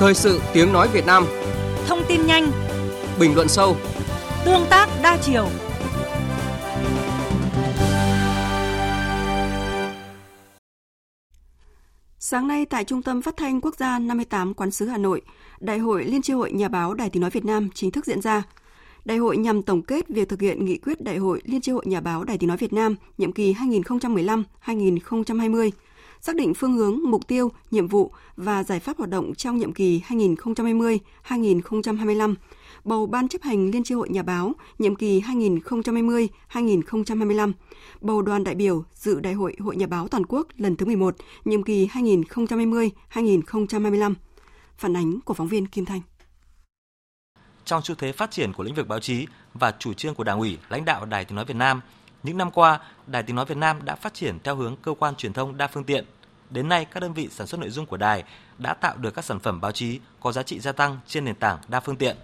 [0.00, 1.24] Thời sự tiếng nói Việt Nam.
[1.86, 2.50] Thông tin nhanh.
[3.18, 3.76] Bình luận sâu.
[4.44, 5.48] Tương tác đa chiều.
[12.18, 15.22] Sáng nay tại Trung tâm Phát thanh Quốc gia 58 Quán sứ Hà Nội,
[15.60, 18.20] Đại hội Liên tri hội Nhà báo Đài Tiếng nói Việt Nam chính thức diễn
[18.20, 18.42] ra.
[19.04, 21.84] Đại hội nhằm tổng kết việc thực hiện nghị quyết Đại hội Liên tri hội
[21.86, 23.54] Nhà báo Đài Tiếng nói Việt Nam nhiệm kỳ
[24.64, 25.70] 2015-2020
[26.20, 29.72] xác định phương hướng, mục tiêu, nhiệm vụ và giải pháp hoạt động trong nhiệm
[29.72, 32.34] kỳ 2020-2025,
[32.84, 37.52] bầu Ban chấp hành Liên tri hội Nhà báo nhiệm kỳ 2020-2025,
[38.00, 41.16] bầu đoàn đại biểu dự Đại hội Hội Nhà báo Toàn quốc lần thứ 11,
[41.44, 44.14] nhiệm kỳ 2020-2025.
[44.78, 46.00] Phản ánh của phóng viên Kim Thanh.
[47.64, 50.38] Trong xu thế phát triển của lĩnh vực báo chí và chủ trương của Đảng
[50.38, 51.80] ủy, lãnh đạo Đài Tiếng nói Việt Nam,
[52.22, 55.14] những năm qua, Đài Tiếng nói Việt Nam đã phát triển theo hướng cơ quan
[55.14, 56.04] truyền thông đa phương tiện.
[56.50, 58.24] Đến nay, các đơn vị sản xuất nội dung của đài
[58.58, 61.34] đã tạo được các sản phẩm báo chí có giá trị gia tăng trên nền
[61.34, 62.16] tảng đa phương tiện.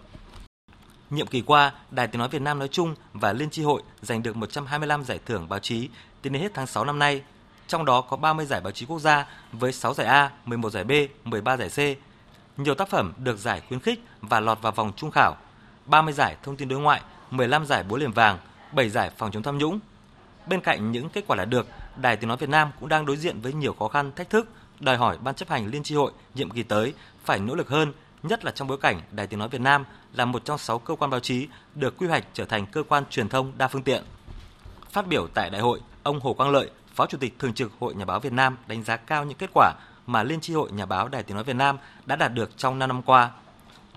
[1.11, 4.23] Nhiệm kỳ qua, Đài Tiếng nói Việt Nam nói chung và Liên tri hội giành
[4.23, 5.89] được 125 giải thưởng báo chí
[6.23, 7.23] tính đến hết tháng 6 năm nay.
[7.67, 10.85] Trong đó có 30 giải báo chí quốc gia với 6 giải A, 11 giải
[10.85, 10.93] B,
[11.25, 11.99] 13 giải C.
[12.59, 15.37] Nhiều tác phẩm được giải khuyến khích và lọt vào vòng trung khảo.
[15.87, 18.39] 30 giải thông tin đối ngoại, 15 giải búa liềm vàng,
[18.73, 19.79] 7 giải phòng chống tham nhũng.
[20.47, 23.17] Bên cạnh những kết quả đạt được, Đài Tiếng nói Việt Nam cũng đang đối
[23.17, 24.49] diện với nhiều khó khăn, thách thức,
[24.81, 27.93] đòi hỏi ban chấp hành liên tri hội nhiệm kỳ tới phải nỗ lực hơn,
[28.23, 30.95] nhất là trong bối cảnh Đài Tiếng nói Việt Nam là một trong 6 cơ
[30.95, 34.05] quan báo chí được quy hoạch trở thành cơ quan truyền thông đa phương tiện.
[34.91, 37.95] Phát biểu tại đại hội, ông Hồ Quang Lợi, Phó Chủ tịch Thường trực Hội
[37.95, 39.73] Nhà báo Việt Nam đánh giá cao những kết quả
[40.07, 42.79] mà Liên tri hội Nhà báo Đài Tiếng nói Việt Nam đã đạt được trong
[42.79, 43.31] 5 năm qua.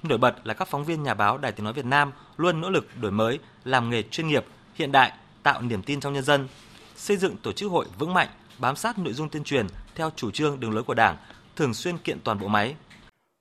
[0.03, 2.69] Nổi bật là các phóng viên nhà báo Đài Tiếng nói Việt Nam luôn nỗ
[2.69, 4.45] lực đổi mới, làm nghề chuyên nghiệp,
[4.79, 5.11] hiện đại,
[5.43, 6.47] tạo niềm tin trong nhân dân,
[6.95, 8.27] xây dựng tổ chức hội vững mạnh,
[8.59, 11.17] bám sát nội dung tuyên truyền theo chủ trương đường lối của Đảng,
[11.55, 12.75] thường xuyên kiện toàn bộ máy.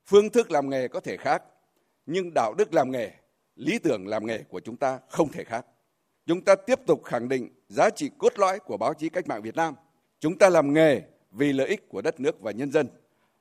[0.07, 1.43] Phương thức làm nghề có thể khác,
[2.07, 3.11] nhưng đạo đức làm nghề,
[3.57, 5.67] lý tưởng làm nghề của chúng ta không thể khác.
[6.27, 9.43] Chúng ta tiếp tục khẳng định giá trị cốt lõi của báo chí cách mạng
[9.43, 9.75] Việt Nam.
[10.21, 12.89] Chúng ta làm nghề vì lợi ích của đất nước và nhân dân,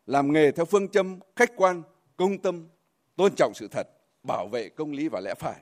[0.05, 1.81] làm nghề theo phương châm khách quan,
[2.17, 2.67] công tâm,
[3.15, 3.87] tôn trọng sự thật,
[4.23, 5.55] bảo vệ công lý và lẽ phải.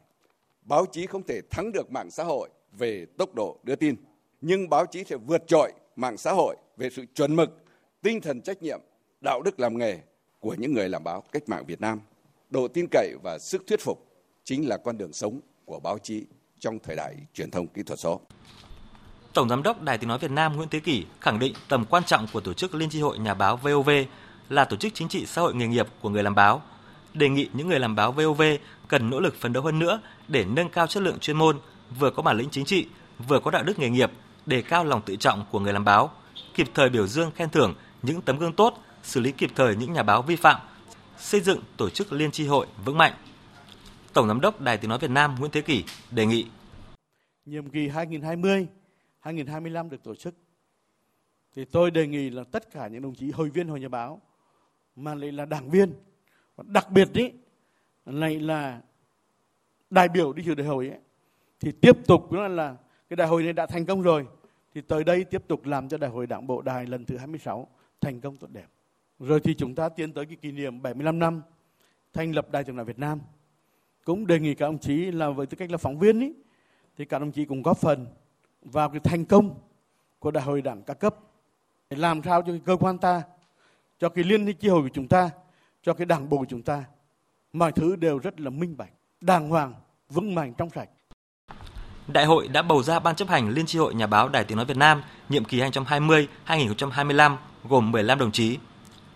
[0.65, 3.95] Báo chí không thể thắng được mạng xã hội về tốc độ đưa tin,
[4.41, 7.63] nhưng báo chí sẽ vượt trội mạng xã hội về sự chuẩn mực,
[8.01, 8.79] tinh thần trách nhiệm,
[9.21, 9.99] đạo đức làm nghề
[10.39, 12.01] của những người làm báo cách mạng Việt Nam.
[12.49, 14.05] Độ tin cậy và sức thuyết phục
[14.43, 16.25] chính là con đường sống của báo chí
[16.59, 18.21] trong thời đại truyền thông kỹ thuật số.
[19.33, 22.03] Tổng giám đốc Đài Tiếng nói Việt Nam Nguyễn Thế Kỷ khẳng định tầm quan
[22.03, 23.89] trọng của tổ chức Liên tri hội Nhà báo VOV
[24.49, 26.61] là tổ chức chính trị xã hội nghề nghiệp của người làm báo.
[27.13, 28.41] Đề nghị những người làm báo VOV
[28.85, 31.59] cần nỗ lực phấn đấu hơn nữa để nâng cao chất lượng chuyên môn,
[31.99, 32.87] vừa có bản lĩnh chính trị,
[33.27, 34.11] vừa có đạo đức nghề nghiệp,
[34.45, 36.11] đề cao lòng tự trọng của người làm báo,
[36.53, 39.93] kịp thời biểu dương khen thưởng những tấm gương tốt, xử lý kịp thời những
[39.93, 40.61] nhà báo vi phạm,
[41.17, 43.13] xây dựng tổ chức liên tri hội vững mạnh.
[44.13, 46.45] Tổng giám đốc Đài Tiếng nói Việt Nam Nguyễn Thế Kỷ đề nghị
[47.45, 50.35] nhiệm kỳ 2020-2025 được tổ chức
[51.55, 54.21] thì tôi đề nghị là tất cả những đồng chí hội viên hội nhà báo
[54.95, 55.93] mà lại là đảng viên
[56.55, 57.31] và đặc biệt ý
[58.05, 58.81] lại là
[59.89, 60.99] đại biểu đi dự đại hội ấy,
[61.59, 62.75] thì tiếp tục là, là
[63.09, 64.27] cái đại hội này đã thành công rồi
[64.73, 67.67] thì tới đây tiếp tục làm cho đại hội đảng bộ đài lần thứ 26
[68.01, 68.65] thành công tốt đẹp.
[69.19, 71.41] Rồi thì chúng ta tiến tới cái kỷ niệm 75 năm
[72.13, 73.19] thành lập Đài Tiếng nói Việt Nam.
[74.03, 76.33] Cũng đề nghị các đồng chí là với tư cách là phóng viên ý,
[76.97, 78.07] thì các đồng chí cũng góp phần
[78.61, 79.59] vào cái thành công
[80.19, 81.15] của đại hội đảng các cấp
[81.89, 83.21] để làm sao cho cái cơ quan ta,
[83.99, 85.29] cho cái liên chi hội của chúng ta,
[85.81, 86.83] cho cái đảng bộ của chúng ta
[87.55, 88.89] mọi thứ đều rất là minh bạch,
[89.21, 89.73] đàng hoàng,
[90.09, 90.89] vững mạnh trong sạch.
[92.07, 94.57] Đại hội đã bầu ra ban chấp hành Liên tri hội Nhà báo Đài Tiếng
[94.57, 97.35] nói Việt Nam nhiệm kỳ 2020-2025
[97.69, 98.57] gồm 15 đồng chí.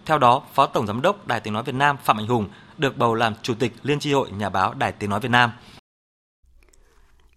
[0.06, 2.48] Theo đó, Phó Tổng giám đốc Đài Tiếng nói Việt Nam Phạm Mạnh Hùng
[2.78, 5.52] được bầu làm Chủ tịch Liên tri hội Nhà báo Đài Tiếng nói Việt Nam.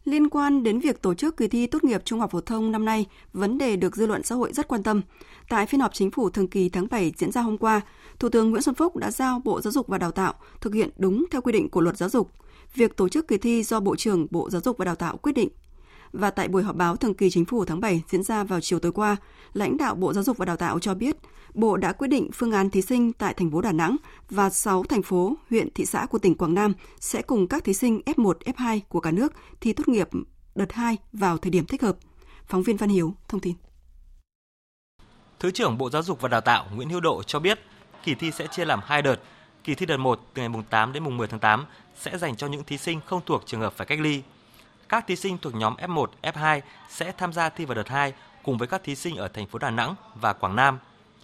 [0.04, 2.84] Liên quan đến việc tổ chức kỳ thi tốt nghiệp trung học phổ thông năm
[2.84, 5.02] nay, vấn đề được dư luận xã hội rất quan tâm.
[5.48, 7.80] Tại phiên họp chính phủ thường kỳ tháng 7 diễn ra hôm qua,
[8.18, 10.90] Thủ tướng Nguyễn Xuân Phúc đã giao Bộ Giáo dục và Đào tạo thực hiện
[10.96, 12.30] đúng theo quy định của luật giáo dục.
[12.74, 15.32] Việc tổ chức kỳ thi do Bộ trưởng Bộ Giáo dục và Đào tạo quyết
[15.32, 15.48] định.
[16.12, 18.78] Và tại buổi họp báo thường kỳ chính phủ tháng 7 diễn ra vào chiều
[18.78, 19.16] tối qua,
[19.52, 21.16] lãnh đạo Bộ Giáo dục và Đào tạo cho biết,
[21.54, 23.96] Bộ đã quyết định phương án thí sinh tại thành phố Đà Nẵng
[24.30, 27.74] và 6 thành phố, huyện, thị xã của tỉnh Quảng Nam sẽ cùng các thí
[27.74, 30.08] sinh F1, F2 của cả nước thi tốt nghiệp
[30.54, 31.96] đợt 2 vào thời điểm thích hợp.
[32.46, 33.54] Phóng viên Văn Hiếu thông tin.
[35.40, 37.58] Thứ trưởng Bộ Giáo dục và Đào tạo Nguyễn Hữu Độ cho biết,
[38.04, 39.16] kỳ thi sẽ chia làm hai đợt.
[39.64, 41.66] Kỳ thi đợt 1 từ ngày mùng 8 đến mùng 10 tháng 8
[42.00, 44.22] sẽ dành cho những thí sinh không thuộc trường hợp phải cách ly.
[44.92, 48.58] Các thí sinh thuộc nhóm F1, F2 sẽ tham gia thi vào đợt 2 cùng
[48.58, 50.78] với các thí sinh ở thành phố Đà Nẵng và Quảng Nam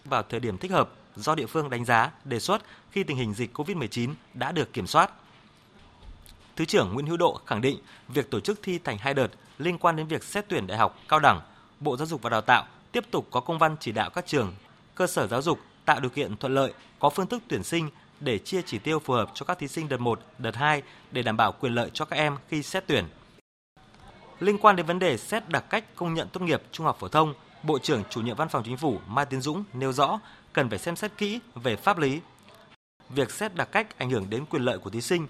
[0.05, 3.35] vào thời điểm thích hợp do địa phương đánh giá, đề xuất khi tình hình
[3.35, 5.11] dịch COVID-19 đã được kiểm soát.
[6.57, 7.79] Thứ trưởng Nguyễn Hữu Độ khẳng định
[8.09, 9.29] việc tổ chức thi thành hai đợt
[9.59, 11.41] liên quan đến việc xét tuyển đại học, cao đẳng,
[11.81, 14.55] Bộ Giáo dục và Đào tạo tiếp tục có công văn chỉ đạo các trường,
[14.95, 18.39] cơ sở giáo dục tạo điều kiện thuận lợi, có phương thức tuyển sinh để
[18.39, 21.37] chia chỉ tiêu phù hợp cho các thí sinh đợt 1, đợt 2 để đảm
[21.37, 23.05] bảo quyền lợi cho các em khi xét tuyển.
[24.41, 27.09] Liên quan đến vấn đề xét đặc cách công nhận tốt nghiệp trung học phổ
[27.09, 30.21] thông, Bộ trưởng Chủ nhiệm Văn phòng Chính phủ Mai Tiến Dũng nêu rõ
[30.53, 32.21] cần phải xem xét kỹ về pháp lý.
[33.09, 35.27] Việc xét đặc cách ảnh hưởng đến quyền lợi của thí sinh.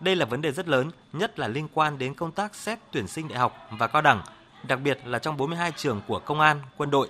[0.00, 3.06] Đây là vấn đề rất lớn, nhất là liên quan đến công tác xét tuyển
[3.06, 4.22] sinh đại học và cao đẳng,
[4.68, 7.08] đặc biệt là trong 42 trường của công an, quân đội.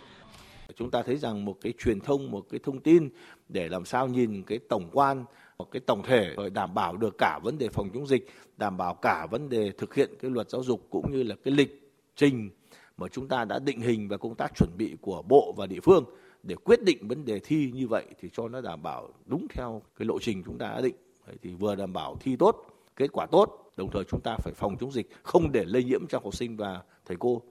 [0.76, 3.09] Chúng ta thấy rằng một cái truyền thông, một cái thông tin
[3.48, 5.24] để làm sao nhìn cái tổng quan
[5.60, 8.76] một cái tổng thể rồi đảm bảo được cả vấn đề phòng chống dịch, đảm
[8.76, 11.92] bảo cả vấn đề thực hiện cái luật giáo dục cũng như là cái lịch
[12.16, 12.50] trình
[12.96, 15.80] mà chúng ta đã định hình và công tác chuẩn bị của bộ và địa
[15.80, 16.04] phương
[16.42, 19.82] để quyết định vấn đề thi như vậy thì cho nó đảm bảo đúng theo
[19.96, 20.94] cái lộ trình chúng ta đã định.
[21.42, 24.76] Thì vừa đảm bảo thi tốt kết quả tốt đồng thời chúng ta phải phòng
[24.80, 27.42] chống dịch không để lây nhiễm cho học sinh và thầy cô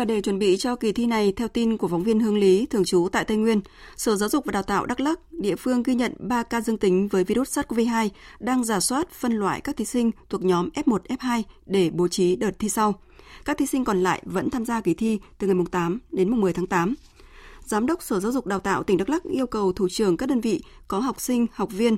[0.00, 2.66] và để chuẩn bị cho kỳ thi này, theo tin của phóng viên Hương Lý,
[2.66, 3.60] thường trú tại Tây Nguyên,
[3.96, 6.78] Sở Giáo dục và Đào tạo Đắk Lắk, địa phương ghi nhận 3 ca dương
[6.78, 8.08] tính với virus SARS-CoV-2
[8.38, 12.36] đang giả soát phân loại các thí sinh thuộc nhóm F1, F2 để bố trí
[12.36, 12.94] đợt thi sau.
[13.44, 16.52] Các thí sinh còn lại vẫn tham gia kỳ thi từ ngày 8 đến 10
[16.52, 16.94] tháng 8.
[17.64, 20.28] Giám đốc Sở Giáo dục Đào tạo tỉnh Đắk Lắk yêu cầu thủ trưởng các
[20.28, 21.96] đơn vị có học sinh, học viên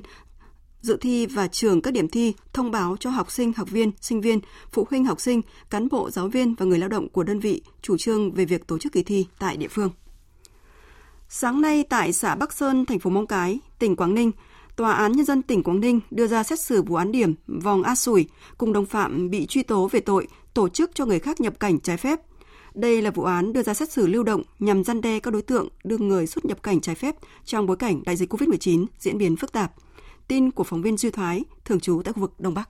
[0.83, 4.21] dự thi và trường các điểm thi thông báo cho học sinh, học viên, sinh
[4.21, 4.39] viên,
[4.71, 7.61] phụ huynh học sinh, cán bộ, giáo viên và người lao động của đơn vị
[7.81, 9.89] chủ trương về việc tổ chức kỳ thi tại địa phương.
[11.29, 14.31] Sáng nay tại xã Bắc Sơn, thành phố Móng Cái, tỉnh Quảng Ninh,
[14.75, 17.83] Tòa án Nhân dân tỉnh Quảng Ninh đưa ra xét xử vụ án điểm Vòng
[17.83, 21.41] A Sủi cùng đồng phạm bị truy tố về tội tổ chức cho người khác
[21.41, 22.19] nhập cảnh trái phép.
[22.73, 25.41] Đây là vụ án đưa ra xét xử lưu động nhằm gian đe các đối
[25.41, 27.15] tượng đưa người xuất nhập cảnh trái phép
[27.45, 29.71] trong bối cảnh đại dịch COVID-19 diễn biến phức tạp.
[30.27, 32.69] Tin của phóng viên Duy Thoái, thường trú tại khu vực Đông Bắc.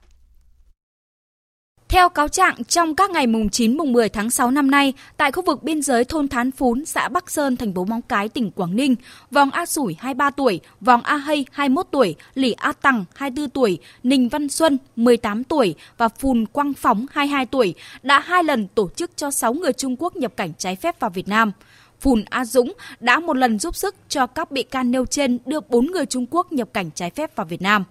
[1.88, 5.32] Theo cáo trạng, trong các ngày mùng 9 mùng 10 tháng 6 năm nay, tại
[5.32, 8.50] khu vực biên giới thôn Thán Phún, xã Bắc Sơn, thành phố Móng Cái, tỉnh
[8.50, 8.94] Quảng Ninh,
[9.30, 13.78] Vòng A Sủi 23 tuổi, Vòng A Hay 21 tuổi, Lỷ A Tằng 24 tuổi,
[14.02, 18.88] Ninh Văn Xuân 18 tuổi và Phùn Quang Phóng 22 tuổi đã hai lần tổ
[18.96, 21.52] chức cho 6 người Trung Quốc nhập cảnh trái phép vào Việt Nam.
[22.04, 25.60] Phùn A Dũng đã một lần giúp sức cho các bị can nêu trên đưa
[25.60, 27.84] 4 người Trung Quốc nhập cảnh trái phép vào Việt Nam.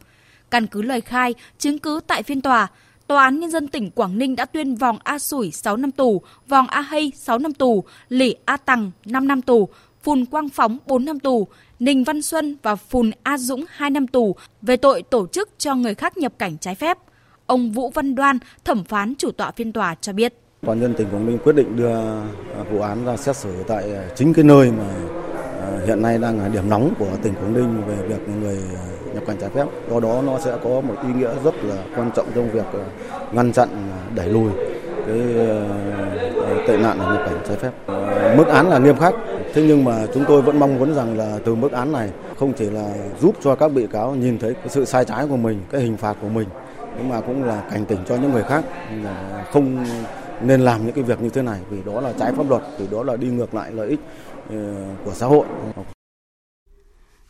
[0.52, 2.68] Căn cứ lời khai, chứng cứ tại phiên tòa,
[3.08, 6.22] Tòa án Nhân dân tỉnh Quảng Ninh đã tuyên Vòng A Sủi 6 năm tù,
[6.48, 9.70] Vòng A Hay 6 năm tù, Lỷ A Tằng 5 năm tù,
[10.04, 11.48] Phùn Quang Phóng 4 năm tù,
[11.80, 15.76] Ninh Văn Xuân và Phùn A Dũng 2 năm tù về tội tổ chức cho
[15.76, 16.98] người khác nhập cảnh trái phép.
[17.46, 20.43] Ông Vũ Văn Đoan, thẩm phán chủ tọa phiên tòa cho biết.
[20.66, 23.84] Toàn nhân tỉnh Quảng Ninh quyết định đưa à, vụ án ra xét xử tại
[23.96, 24.86] à, chính cái nơi mà
[25.62, 28.58] à, hiện nay đang là điểm nóng của tỉnh Quảng Ninh về việc người
[29.14, 29.66] nhập cảnh trái phép.
[29.90, 32.66] Do đó nó sẽ có một ý nghĩa rất là quan trọng trong việc
[33.32, 33.70] ngăn chặn
[34.16, 34.52] đẩy lùi
[35.08, 35.18] cái
[36.68, 37.72] tệ nạn là nhập cảnh trái phép.
[38.38, 39.14] Mức án là nghiêm khắc,
[39.54, 42.54] thế nhưng mà chúng tôi vẫn mong muốn rằng là từ mức án này không
[42.54, 42.90] chỉ là
[43.22, 45.98] giúp cho các bị cáo nhìn thấy cái sự sai trái của mình, cái hình
[45.98, 46.48] phạt của mình,
[46.98, 48.64] nhưng mà cũng là cảnh tỉnh cho những người khác
[49.04, 49.86] là không
[50.42, 52.88] nên làm những cái việc như thế này vì đó là trái pháp luật, vì
[52.92, 54.00] đó là đi ngược lại lợi ích
[55.06, 55.46] của xã hội.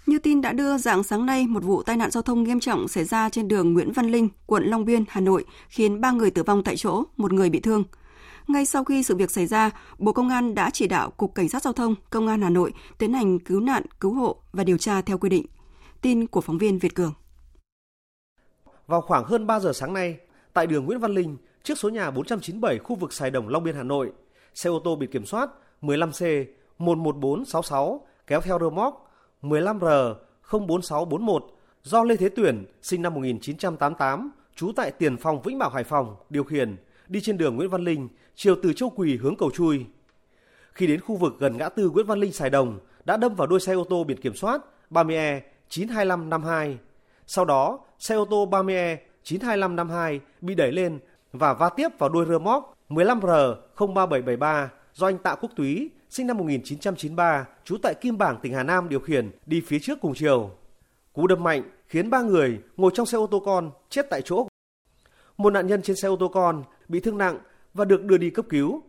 [0.05, 2.87] Như tin đã đưa dạng sáng nay, một vụ tai nạn giao thông nghiêm trọng
[2.87, 6.31] xảy ra trên đường Nguyễn Văn Linh, quận Long Biên, Hà Nội, khiến ba người
[6.31, 7.83] tử vong tại chỗ, một người bị thương.
[8.47, 11.49] Ngay sau khi sự việc xảy ra, Bộ Công an đã chỉ đạo Cục Cảnh
[11.49, 14.77] sát Giao thông, Công an Hà Nội tiến hành cứu nạn, cứu hộ và điều
[14.77, 15.45] tra theo quy định.
[16.01, 17.13] Tin của phóng viên Việt Cường.
[18.87, 20.17] Vào khoảng hơn 3 giờ sáng nay,
[20.53, 23.75] tại đường Nguyễn Văn Linh, trước số nhà 497 khu vực Sài Đồng, Long Biên,
[23.75, 24.11] Hà Nội,
[24.53, 25.49] xe ô tô biển kiểm soát
[25.81, 26.45] 15C
[26.77, 30.15] 11466 kéo theo rơ móc 15R
[30.51, 31.45] 04641
[31.83, 36.15] do Lê Thế Tuyển, sinh năm 1988, trú tại Tiền Phong, Vĩnh Bảo, Hải Phòng,
[36.29, 36.75] điều khiển,
[37.07, 39.85] đi trên đường Nguyễn Văn Linh, chiều từ Châu Quỳ hướng cầu chui.
[40.73, 43.47] Khi đến khu vực gần ngã tư Nguyễn Văn Linh Sài Đồng, đã đâm vào
[43.47, 46.77] đuôi xe ô tô biển kiểm soát 30E 92552.
[47.27, 50.99] Sau đó, xe ô tô 30E 92552 bị đẩy lên
[51.33, 56.27] và va tiếp vào đuôi rơ móc 15R 03773 do anh Tạ Quốc Túy, sinh
[56.27, 60.13] năm 1993, trú tại Kim Bảng, tỉnh Hà Nam điều khiển đi phía trước cùng
[60.15, 60.51] chiều.
[61.13, 64.47] Cú đâm mạnh khiến ba người ngồi trong xe ô tô con chết tại chỗ.
[65.37, 67.39] Một nạn nhân trên xe ô tô con bị thương nặng
[67.73, 68.81] và được đưa đi cấp cứu.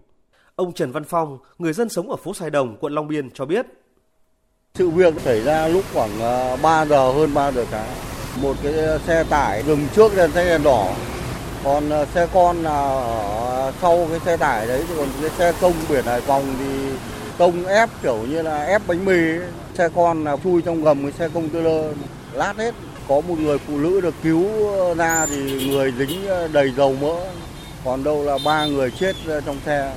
[0.56, 3.44] Ông Trần Văn Phong, người dân sống ở phố Sài Đồng, quận Long Biên cho
[3.44, 3.66] biết.
[4.74, 7.94] Sự việc xảy ra lúc khoảng ờ, 3 giờ hơn 3 giờ sáng.
[8.42, 8.72] Một cái
[9.06, 10.94] xe tải dừng trước đèn xanh đèn đỏ.
[11.64, 15.72] Còn ờ, xe con là ở sau cái xe tải đấy, còn cái xe công
[15.88, 16.88] biển Hải Phòng thì
[17.38, 19.20] công ép kiểu như là ép bánh mì.
[19.78, 21.92] Xe con là chui trong gầm cái xe công tơ lơ
[22.32, 22.74] lát hết.
[23.08, 24.44] Có một người phụ nữ được cứu
[24.94, 27.14] ra thì người dính ờ, đầy dầu mỡ.
[27.84, 29.92] Còn đâu là ba người chết ờ, trong xe.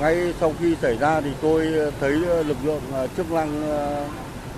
[0.00, 1.66] Ngay sau khi xảy ra thì tôi
[2.00, 2.10] thấy
[2.46, 2.80] lực lượng
[3.16, 3.62] chức năng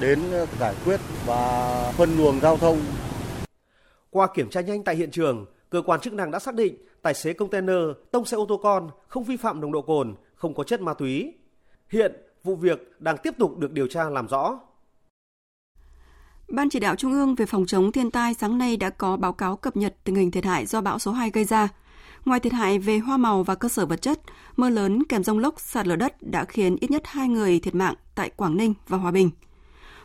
[0.00, 0.20] đến
[0.60, 2.80] giải quyết và phân luồng giao thông.
[4.10, 7.14] Qua kiểm tra nhanh tại hiện trường, cơ quan chức năng đã xác định tài
[7.14, 7.78] xế container
[8.10, 10.94] tông xe ô tô con không vi phạm nồng độ cồn, không có chất ma
[10.94, 11.34] túy.
[11.88, 12.12] Hiện
[12.44, 14.60] vụ việc đang tiếp tục được điều tra làm rõ.
[16.48, 19.32] Ban chỉ đạo Trung ương về phòng chống thiên tai sáng nay đã có báo
[19.32, 21.68] cáo cập nhật tình hình thiệt hại do bão số 2 gây ra.
[22.24, 24.20] Ngoài thiệt hại về hoa màu và cơ sở vật chất,
[24.56, 27.74] mưa lớn kèm rông lốc sạt lở đất đã khiến ít nhất hai người thiệt
[27.74, 29.30] mạng tại Quảng Ninh và Hòa Bình.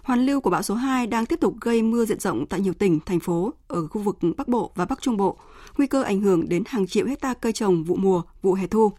[0.03, 2.73] Hoàn lưu của bão số 2 đang tiếp tục gây mưa diện rộng tại nhiều
[2.73, 5.37] tỉnh, thành phố ở khu vực Bắc Bộ và Bắc Trung Bộ,
[5.77, 8.91] nguy cơ ảnh hưởng đến hàng triệu hecta cây trồng vụ mùa, vụ hè thu.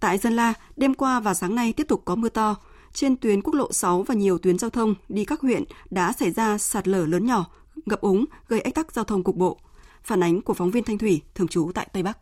[0.00, 2.56] Tại Sơn La, đêm qua và sáng nay tiếp tục có mưa to.
[2.92, 6.30] Trên tuyến quốc lộ 6 và nhiều tuyến giao thông đi các huyện đã xảy
[6.30, 7.46] ra sạt lở lớn nhỏ,
[7.86, 9.58] ngập úng, gây ách tắc giao thông cục bộ.
[10.02, 12.18] Phản ánh của phóng viên Thanh Thủy, thường trú tại Tây Bắc.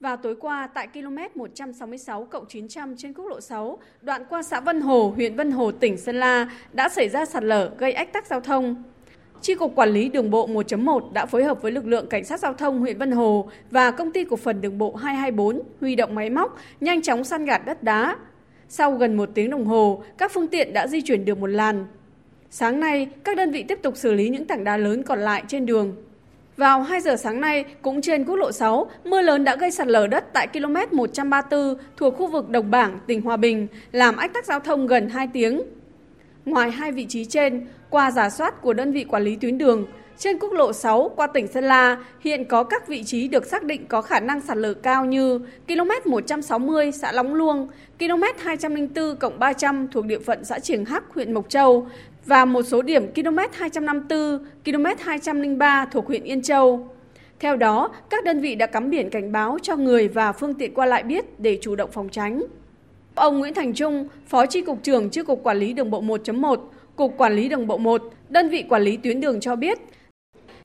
[0.00, 4.60] Vào tối qua, tại km 166 cộng 900 trên quốc lộ 6, đoạn qua xã
[4.60, 8.12] Vân Hồ, huyện Vân Hồ, tỉnh Sơn La đã xảy ra sạt lở gây ách
[8.12, 8.82] tắc giao thông.
[9.40, 12.40] Chi cục Quản lý Đường bộ 1.1 đã phối hợp với lực lượng Cảnh sát
[12.40, 16.14] Giao thông huyện Vân Hồ và Công ty Cổ phần Đường bộ 224 huy động
[16.14, 18.16] máy móc, nhanh chóng săn gạt đất đá.
[18.68, 21.86] Sau gần một tiếng đồng hồ, các phương tiện đã di chuyển được một làn.
[22.50, 25.42] Sáng nay, các đơn vị tiếp tục xử lý những tảng đá lớn còn lại
[25.48, 25.96] trên đường.
[26.58, 29.86] Vào 2 giờ sáng nay, cũng trên quốc lộ 6, mưa lớn đã gây sạt
[29.86, 34.34] lở đất tại km 134 thuộc khu vực Đồng Bảng, tỉnh Hòa Bình, làm ách
[34.34, 35.62] tắc giao thông gần 2 tiếng.
[36.44, 39.86] Ngoài hai vị trí trên, qua giả soát của đơn vị quản lý tuyến đường,
[40.18, 43.64] trên quốc lộ 6 qua tỉnh Sơn La hiện có các vị trí được xác
[43.64, 47.68] định có khả năng sạt lở cao như km 160 xã Lóng Luông,
[47.98, 51.86] km 204 cộng 300 thuộc địa phận xã Triềng Hắc, huyện Mộc Châu
[52.28, 56.88] và một số điểm km 254, km 203 thuộc huyện Yên Châu.
[57.40, 60.74] Theo đó, các đơn vị đã cắm biển cảnh báo cho người và phương tiện
[60.74, 62.42] qua lại biết để chủ động phòng tránh.
[63.14, 66.56] Ông Nguyễn Thành Trung, Phó Chi cục trưởng Chi cục Quản lý Đường bộ 1.1,
[66.96, 69.78] Cục Quản lý Đường bộ 1, đơn vị quản lý tuyến đường cho biết,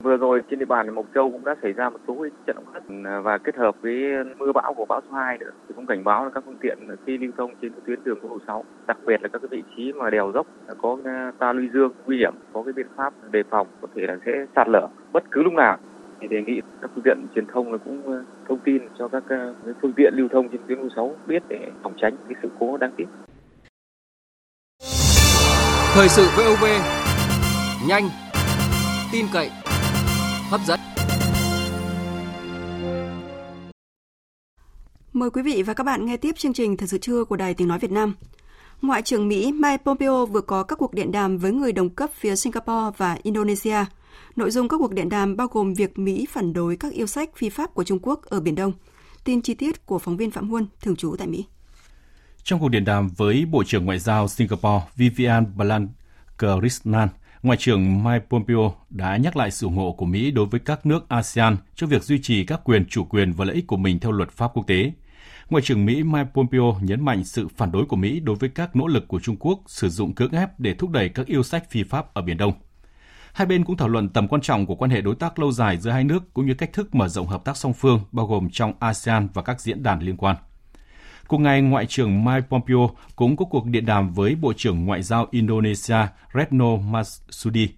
[0.03, 2.73] Vừa rồi trên địa bàn Mộc Châu cũng đã xảy ra một số trận động
[2.73, 4.03] đất ừ, và kết hợp với
[4.37, 5.51] mưa bão của bão số 2 nữa.
[5.67, 8.31] Thì cũng cảnh báo là các phương tiện khi lưu thông trên tuyến đường quốc
[8.31, 10.47] lộ 6, đặc biệt là các cái vị trí mà đèo dốc
[10.81, 14.01] có ừ, ta luy dương nguy hiểm, có cái biện pháp đề phòng có thể
[14.07, 15.77] là sẽ sạt lở bất cứ lúc nào.
[16.19, 19.23] Thì đề nghị các phương tiện truyền thông là cũng ừ, thông tin cho các
[19.81, 22.49] phương tiện lưu thông trên tuyến quốc lộ 6 biết để phòng tránh cái sự
[22.59, 23.05] cố đáng tiếc.
[25.95, 26.65] Thời sự VOV
[27.89, 28.03] nhanh
[29.13, 29.49] tin cậy,
[30.53, 30.79] hấp dẫn.
[35.13, 37.53] Mời quý vị và các bạn nghe tiếp chương trình Thật sự trưa của Đài
[37.53, 38.15] Tiếng Nói Việt Nam.
[38.81, 42.09] Ngoại trưởng Mỹ Mike Pompeo vừa có các cuộc điện đàm với người đồng cấp
[42.13, 43.85] phía Singapore và Indonesia.
[44.35, 47.29] Nội dung các cuộc điện đàm bao gồm việc Mỹ phản đối các yêu sách
[47.35, 48.71] phi pháp của Trung Quốc ở Biển Đông.
[49.23, 51.45] Tin chi tiết của phóng viên Phạm Huân, thường trú tại Mỹ.
[52.43, 57.09] Trong cuộc điện đàm với Bộ trưởng Ngoại giao Singapore Vivian Balakrishnan,
[57.43, 60.85] Ngoại trưởng Mike Pompeo đã nhắc lại sự ủng hộ của Mỹ đối với các
[60.85, 63.99] nước ASEAN trong việc duy trì các quyền chủ quyền và lợi ích của mình
[63.99, 64.91] theo luật pháp quốc tế.
[65.49, 68.75] Ngoại trưởng Mỹ Mike Pompeo nhấn mạnh sự phản đối của Mỹ đối với các
[68.75, 71.69] nỗ lực của Trung Quốc sử dụng cưỡng ép để thúc đẩy các yêu sách
[71.71, 72.53] phi pháp ở Biển Đông.
[73.33, 75.77] Hai bên cũng thảo luận tầm quan trọng của quan hệ đối tác lâu dài
[75.77, 78.49] giữa hai nước cũng như cách thức mở rộng hợp tác song phương, bao gồm
[78.49, 80.35] trong ASEAN và các diễn đàn liên quan.
[81.27, 85.03] Cùng ngày, Ngoại trưởng Mike Pompeo cũng có cuộc điện đàm với Bộ trưởng Ngoại
[85.03, 85.97] giao Indonesia
[86.33, 87.69] Retno Marsudi.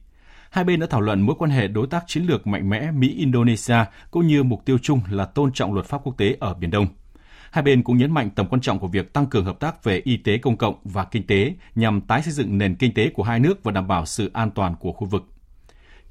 [0.49, 3.85] Hai bên đã thảo luận mối quan hệ đối tác chiến lược mạnh mẽ Mỹ-Indonesia
[4.11, 6.87] cũng như mục tiêu chung là tôn trọng luật pháp quốc tế ở Biển Đông.
[7.51, 10.01] Hai bên cũng nhấn mạnh tầm quan trọng của việc tăng cường hợp tác về
[10.03, 13.23] y tế công cộng và kinh tế nhằm tái xây dựng nền kinh tế của
[13.23, 15.34] hai nước và đảm bảo sự an toàn của khu vực.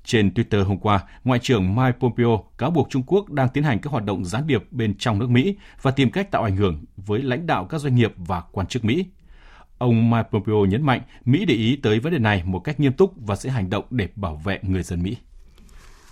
[0.04, 3.78] Trên Twitter hôm qua, Ngoại trưởng Mike Pompeo cáo buộc Trung Quốc đang tiến hành
[3.78, 6.84] các hoạt động gián điệp bên trong nước Mỹ và tìm cách tạo ảnh hưởng
[6.96, 9.06] với lãnh đạo các doanh nghiệp và quan chức Mỹ.
[9.78, 12.92] Ông Mike Pompeo nhấn mạnh Mỹ để ý tới vấn đề này một cách nghiêm
[12.92, 15.16] túc và sẽ hành động để bảo vệ người dân Mỹ.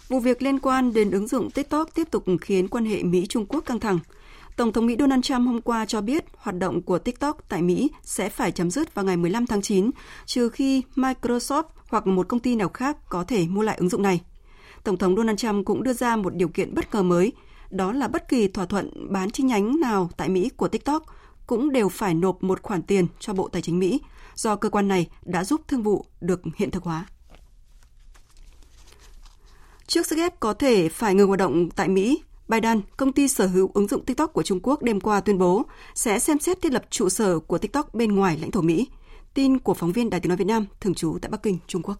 [0.08, 3.60] Vụ việc liên quan đến ứng dụng TikTok tiếp tục khiến quan hệ Mỹ-Trung Quốc
[3.66, 3.98] căng thẳng.
[4.56, 7.90] Tổng thống Mỹ Donald Trump hôm qua cho biết hoạt động của TikTok tại Mỹ
[8.02, 9.90] sẽ phải chấm dứt vào ngày 15 tháng 9,
[10.26, 14.02] trừ khi Microsoft hoặc một công ty nào khác có thể mua lại ứng dụng
[14.02, 14.20] này.
[14.84, 17.32] Tổng thống Donald Trump cũng đưa ra một điều kiện bất ngờ mới,
[17.70, 21.02] đó là bất kỳ thỏa thuận bán chi nhánh nào tại Mỹ của TikTok
[21.46, 24.00] cũng đều phải nộp một khoản tiền cho Bộ Tài chính Mỹ,
[24.34, 27.06] do cơ quan này đã giúp thương vụ được hiện thực hóa.
[29.86, 32.22] Trước sức ép có thể phải ngừng hoạt động tại Mỹ,
[32.52, 35.62] Biden, công ty sở hữu ứng dụng TikTok của Trung Quốc đêm qua tuyên bố
[35.94, 38.88] sẽ xem xét thiết lập trụ sở của TikTok bên ngoài lãnh thổ Mỹ.
[39.34, 41.82] Tin của phóng viên Đài Tiếng nói Việt Nam thường trú tại Bắc Kinh, Trung
[41.82, 41.96] Quốc.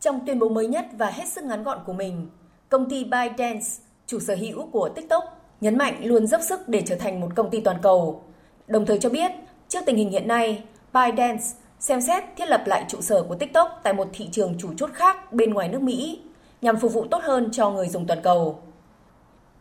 [0.00, 2.28] Trong tuyên bố mới nhất và hết sức ngắn gọn của mình,
[2.68, 3.66] công ty ByteDance,
[4.06, 5.24] chủ sở hữu của TikTok,
[5.60, 8.24] nhấn mạnh luôn dốc sức để trở thành một công ty toàn cầu.
[8.66, 9.30] Đồng thời cho biết,
[9.68, 11.44] trước tình hình hiện nay, ByteDance
[11.80, 14.90] xem xét thiết lập lại trụ sở của TikTok tại một thị trường chủ chốt
[14.94, 16.20] khác bên ngoài nước Mỹ
[16.62, 18.62] nhằm phục vụ tốt hơn cho người dùng toàn cầu.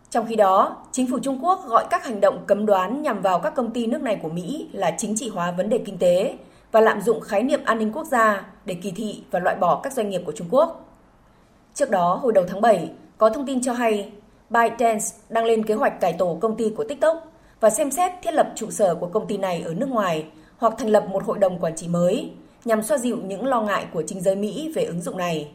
[0.09, 3.39] Trong khi đó, chính phủ Trung Quốc gọi các hành động cấm đoán nhằm vào
[3.39, 6.37] các công ty nước này của Mỹ là chính trị hóa vấn đề kinh tế
[6.71, 9.79] và lạm dụng khái niệm an ninh quốc gia để kỳ thị và loại bỏ
[9.83, 10.85] các doanh nghiệp của Trung Quốc.
[11.73, 14.11] Trước đó, hồi đầu tháng 7, có thông tin cho hay
[14.49, 18.33] ByteDance đang lên kế hoạch cải tổ công ty của TikTok và xem xét thiết
[18.33, 20.25] lập trụ sở của công ty này ở nước ngoài
[20.57, 22.31] hoặc thành lập một hội đồng quản trị mới
[22.65, 25.51] nhằm xoa dịu những lo ngại của chính giới Mỹ về ứng dụng này.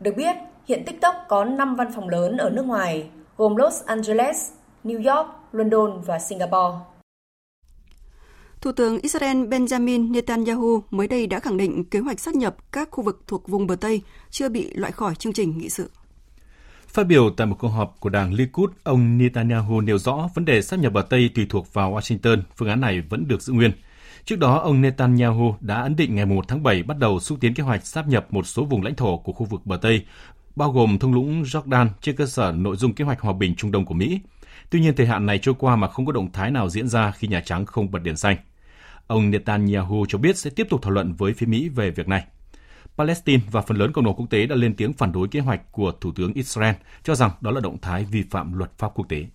[0.00, 0.36] Được biết,
[0.68, 3.06] hiện TikTok có 5 văn phòng lớn ở nước ngoài
[3.40, 4.50] gồm Los Angeles,
[4.84, 6.78] New York, London và Singapore.
[8.60, 12.88] Thủ tướng Israel Benjamin Netanyahu mới đây đã khẳng định kế hoạch sát nhập các
[12.90, 15.90] khu vực thuộc vùng bờ Tây chưa bị loại khỏi chương trình nghị sự.
[16.86, 20.62] Phát biểu tại một cuộc họp của đảng Likud, ông Netanyahu nêu rõ vấn đề
[20.62, 23.72] sát nhập bờ Tây tùy thuộc vào Washington, phương án này vẫn được giữ nguyên.
[24.24, 27.54] Trước đó, ông Netanyahu đã ấn định ngày 1 tháng 7 bắt đầu xúc tiến
[27.54, 30.06] kế hoạch sáp nhập một số vùng lãnh thổ của khu vực bờ Tây
[30.60, 33.72] bao gồm thung lũng Jordan trên cơ sở nội dung kế hoạch hòa bình Trung
[33.72, 34.20] Đông của Mỹ.
[34.70, 37.10] Tuy nhiên, thời hạn này trôi qua mà không có động thái nào diễn ra
[37.10, 38.36] khi Nhà Trắng không bật đèn xanh.
[39.06, 42.24] Ông Netanyahu cho biết sẽ tiếp tục thảo luận với phía Mỹ về việc này.
[42.96, 45.72] Palestine và phần lớn cộng đồng quốc tế đã lên tiếng phản đối kế hoạch
[45.72, 49.08] của Thủ tướng Israel, cho rằng đó là động thái vi phạm luật pháp quốc
[49.08, 49.26] tế.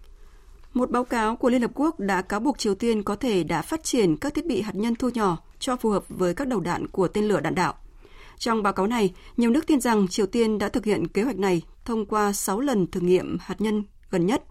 [0.73, 3.61] Một báo cáo của Liên Hợp Quốc đã cáo buộc Triều Tiên có thể đã
[3.61, 6.59] phát triển các thiết bị hạt nhân thu nhỏ cho phù hợp với các đầu
[6.59, 7.73] đạn của tên lửa đạn đạo.
[8.37, 11.37] Trong báo cáo này, nhiều nước tin rằng Triều Tiên đã thực hiện kế hoạch
[11.37, 14.43] này thông qua 6 lần thử nghiệm hạt nhân gần nhất.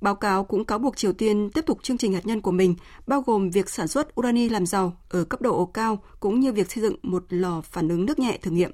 [0.00, 2.74] Báo cáo cũng cáo buộc Triều Tiên tiếp tục chương trình hạt nhân của mình,
[3.06, 6.72] bao gồm việc sản xuất urani làm giàu ở cấp độ cao cũng như việc
[6.72, 8.70] xây dựng một lò phản ứng nước nhẹ thử nghiệm.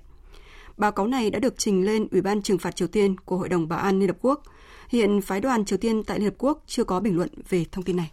[0.77, 3.49] Báo cáo này đã được trình lên Ủy ban trừng phạt Triều Tiên của Hội
[3.49, 4.43] đồng Bảo an Liên Hợp Quốc.
[4.89, 7.85] Hiện phái đoàn Triều Tiên tại Liên Hợp Quốc chưa có bình luận về thông
[7.85, 8.11] tin này.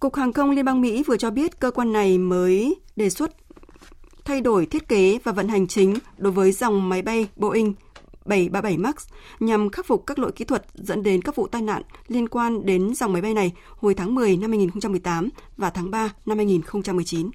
[0.00, 3.30] Cục Hàng không Liên bang Mỹ vừa cho biết cơ quan này mới đề xuất
[4.26, 7.74] thay đổi thiết kế và vận hành chính đối với dòng máy bay Boeing
[8.24, 8.94] 737 MAX
[9.40, 12.66] nhằm khắc phục các lỗi kỹ thuật dẫn đến các vụ tai nạn liên quan
[12.66, 17.30] đến dòng máy bay này hồi tháng 10 năm 2018 và tháng 3 năm 2019.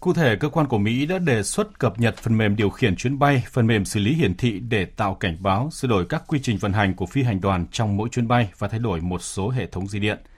[0.00, 2.96] Cụ thể, cơ quan của Mỹ đã đề xuất cập nhật phần mềm điều khiển
[2.96, 6.22] chuyến bay, phần mềm xử lý hiển thị để tạo cảnh báo, sửa đổi các
[6.26, 9.00] quy trình vận hành của phi hành đoàn trong mỗi chuyến bay và thay đổi
[9.00, 10.18] một số hệ thống di điện–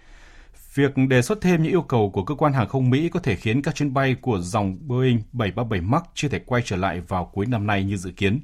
[0.75, 3.37] Việc đề xuất thêm những yêu cầu của cơ quan hàng không Mỹ có thể
[3.37, 7.31] khiến các chuyến bay của dòng Boeing 737 MAX chưa thể quay trở lại vào
[7.35, 8.41] cuối năm nay như dự kiến.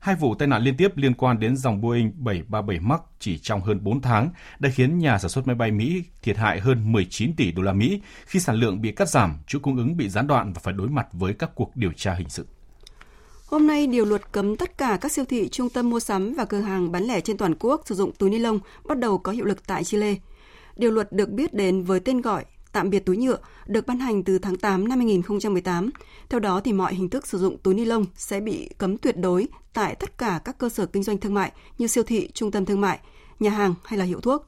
[0.00, 3.60] Hai vụ tai nạn liên tiếp liên quan đến dòng Boeing 737 MAX chỉ trong
[3.60, 7.36] hơn 4 tháng đã khiến nhà sản xuất máy bay Mỹ thiệt hại hơn 19
[7.36, 10.26] tỷ đô la Mỹ khi sản lượng bị cắt giảm, chuỗi cung ứng bị gián
[10.26, 12.46] đoạn và phải đối mặt với các cuộc điều tra hình sự.
[13.46, 16.44] Hôm nay, điều luật cấm tất cả các siêu thị, trung tâm mua sắm và
[16.44, 19.32] cửa hàng bán lẻ trên toàn quốc sử dụng túi ni lông bắt đầu có
[19.32, 20.14] hiệu lực tại Chile.
[20.80, 24.24] Điều luật được biết đến với tên gọi tạm biệt túi nhựa được ban hành
[24.24, 25.90] từ tháng 8 năm 2018.
[26.28, 29.16] Theo đó thì mọi hình thức sử dụng túi ni lông sẽ bị cấm tuyệt
[29.16, 32.50] đối tại tất cả các cơ sở kinh doanh thương mại như siêu thị, trung
[32.50, 32.98] tâm thương mại,
[33.40, 34.46] nhà hàng hay là hiệu thuốc.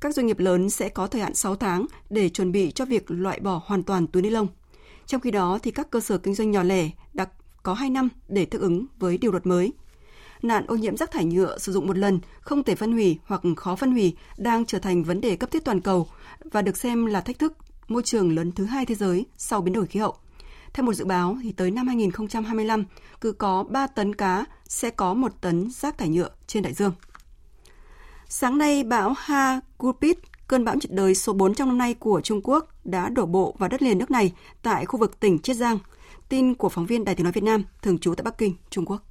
[0.00, 3.04] Các doanh nghiệp lớn sẽ có thời hạn 6 tháng để chuẩn bị cho việc
[3.08, 4.46] loại bỏ hoàn toàn túi ni lông.
[5.06, 7.26] Trong khi đó thì các cơ sở kinh doanh nhỏ lẻ đã
[7.62, 9.72] có 2 năm để thích ứng với điều luật mới.
[10.42, 13.42] Nạn ô nhiễm rác thải nhựa sử dụng một lần, không thể phân hủy hoặc
[13.56, 16.08] khó phân hủy đang trở thành vấn đề cấp thiết toàn cầu
[16.44, 17.52] và được xem là thách thức
[17.88, 20.16] môi trường lớn thứ hai thế giới sau biến đổi khí hậu.
[20.72, 22.84] Theo một dự báo, thì tới năm 2025,
[23.20, 26.92] cứ có 3 tấn cá sẽ có 1 tấn rác thải nhựa trên đại dương.
[28.28, 30.18] Sáng nay, bão Hagupit,
[30.48, 33.54] cơn bão nhiệt đới số 4 trong năm nay của Trung Quốc, đã đổ bộ
[33.58, 34.32] vào đất liền nước này
[34.62, 35.78] tại khu vực tỉnh Chiết Giang.
[36.28, 38.84] Tin của phóng viên Đài tiếng nói Việt Nam, thường trú tại Bắc Kinh, Trung
[38.86, 39.02] Quốc.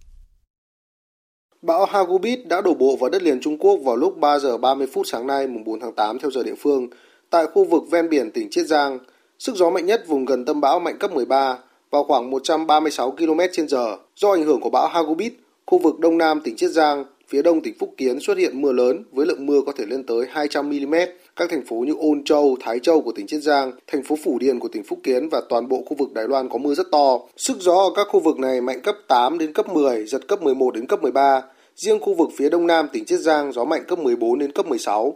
[1.61, 4.87] Bão Hagupit đã đổ bộ vào đất liền Trung Quốc vào lúc 3 giờ 30
[4.93, 6.87] phút sáng nay mùng 4 tháng 8 theo giờ địa phương
[7.29, 8.99] tại khu vực ven biển tỉnh Chiết Giang.
[9.39, 11.57] Sức gió mạnh nhất vùng gần tâm bão mạnh cấp 13
[11.91, 13.97] vào khoảng 136 km/h.
[14.15, 15.33] Do ảnh hưởng của bão Hagupit,
[15.65, 18.71] khu vực đông nam tỉnh Chiết Giang, phía đông tỉnh Phúc Kiến xuất hiện mưa
[18.71, 20.95] lớn với lượng mưa có thể lên tới 200 mm.
[21.41, 24.39] Các thành phố như Ôn Châu, Thái Châu của tỉnh Chiết Giang, thành phố Phủ
[24.39, 26.91] Điền của tỉnh Phúc Kiến và toàn bộ khu vực Đài Loan có mưa rất
[26.91, 27.19] to.
[27.37, 30.41] Sức gió ở các khu vực này mạnh cấp 8 đến cấp 10, giật cấp
[30.41, 31.41] 11 đến cấp 13.
[31.75, 34.65] Riêng khu vực phía đông nam tỉnh Chiết Giang gió mạnh cấp 14 đến cấp
[34.65, 35.15] 16.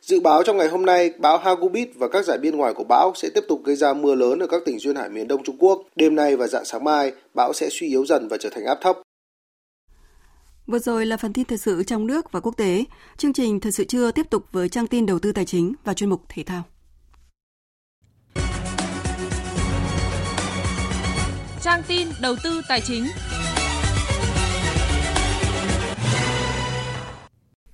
[0.00, 3.12] Dự báo trong ngày hôm nay, bão Hagupit và các giải biên ngoài của bão
[3.14, 5.56] sẽ tiếp tục gây ra mưa lớn ở các tỉnh duyên hải miền Đông Trung
[5.58, 5.82] Quốc.
[5.96, 8.78] Đêm nay và dạng sáng mai, bão sẽ suy yếu dần và trở thành áp
[8.80, 8.98] thấp.
[10.66, 12.84] Vừa rồi là phần tin thời sự trong nước và quốc tế.
[13.16, 15.94] Chương trình Thời sự trưa tiếp tục với trang tin đầu tư tài chính và
[15.94, 16.62] chuyên mục thể thao.
[21.62, 23.06] Trang tin đầu tư tài chính.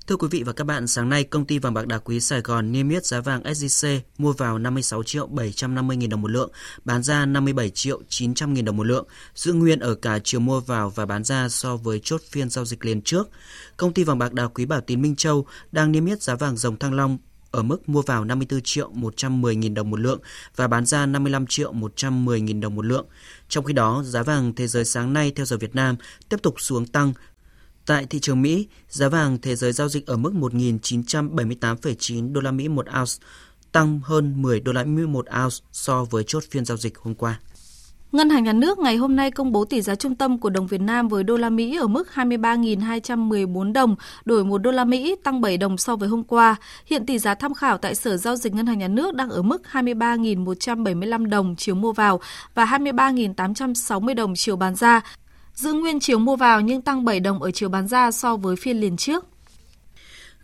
[0.06, 2.40] Thưa quý vị và các bạn, sáng nay công ty vàng bạc đá quý Sài
[2.40, 6.50] Gòn niêm yết giá vàng SJC mua vào 56 triệu 750 nghìn đồng một lượng,
[6.84, 10.60] bán ra 57 triệu 900 nghìn đồng một lượng, giữ nguyên ở cả chiều mua
[10.60, 13.28] vào và bán ra so với chốt phiên giao dịch liền trước.
[13.76, 16.56] Công ty vàng bạc đá quý Bảo Tín Minh Châu đang niêm yết giá vàng
[16.56, 17.18] dòng Thăng Long
[17.50, 20.20] ở mức mua vào 54 triệu 110 nghìn đồng một lượng
[20.56, 23.06] và bán ra 55 triệu 110 nghìn đồng một lượng.
[23.48, 25.96] Trong khi đó, giá vàng thế giới sáng nay theo giờ Việt Nam
[26.28, 27.12] tiếp tục xuống tăng
[27.86, 32.50] Tại thị trường Mỹ, giá vàng thế giới giao dịch ở mức 1.978,9 đô la
[32.50, 33.12] Mỹ một ounce,
[33.72, 37.14] tăng hơn 10 đô la Mỹ một ounce so với chốt phiên giao dịch hôm
[37.14, 37.40] qua.
[38.12, 40.66] Ngân hàng Nhà nước ngày hôm nay công bố tỷ giá trung tâm của đồng
[40.66, 45.16] Việt Nam với đô la Mỹ ở mức 23.214 đồng đổi 1 đô la Mỹ,
[45.24, 46.56] tăng 7 đồng so với hôm qua.
[46.86, 49.42] Hiện tỷ giá tham khảo tại Sở giao dịch Ngân hàng Nhà nước đang ở
[49.42, 52.20] mức 23.175 đồng chiều mua vào
[52.54, 55.00] và 23.860 đồng chiều bán ra,
[55.56, 58.56] giữ nguyên chiều mua vào nhưng tăng 7 đồng ở chiều bán ra so với
[58.56, 59.24] phiên liền trước.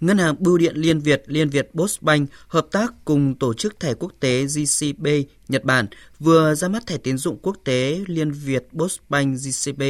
[0.01, 3.95] Ngân hàng Bưu điện Liên Việt, Liên Việt Postbank hợp tác cùng tổ chức thẻ
[3.95, 5.07] quốc tế GCB
[5.49, 5.87] Nhật Bản
[6.19, 9.83] vừa ra mắt thẻ tín dụng quốc tế Liên Việt Postbank GCB.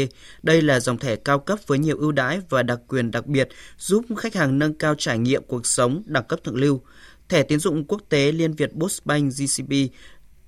[0.43, 3.49] Đây là dòng thẻ cao cấp với nhiều ưu đãi và đặc quyền đặc biệt
[3.79, 6.81] giúp khách hàng nâng cao trải nghiệm cuộc sống đẳng cấp thượng lưu.
[7.29, 9.73] Thẻ tín dụng quốc tế Liên Việt Postbank GCB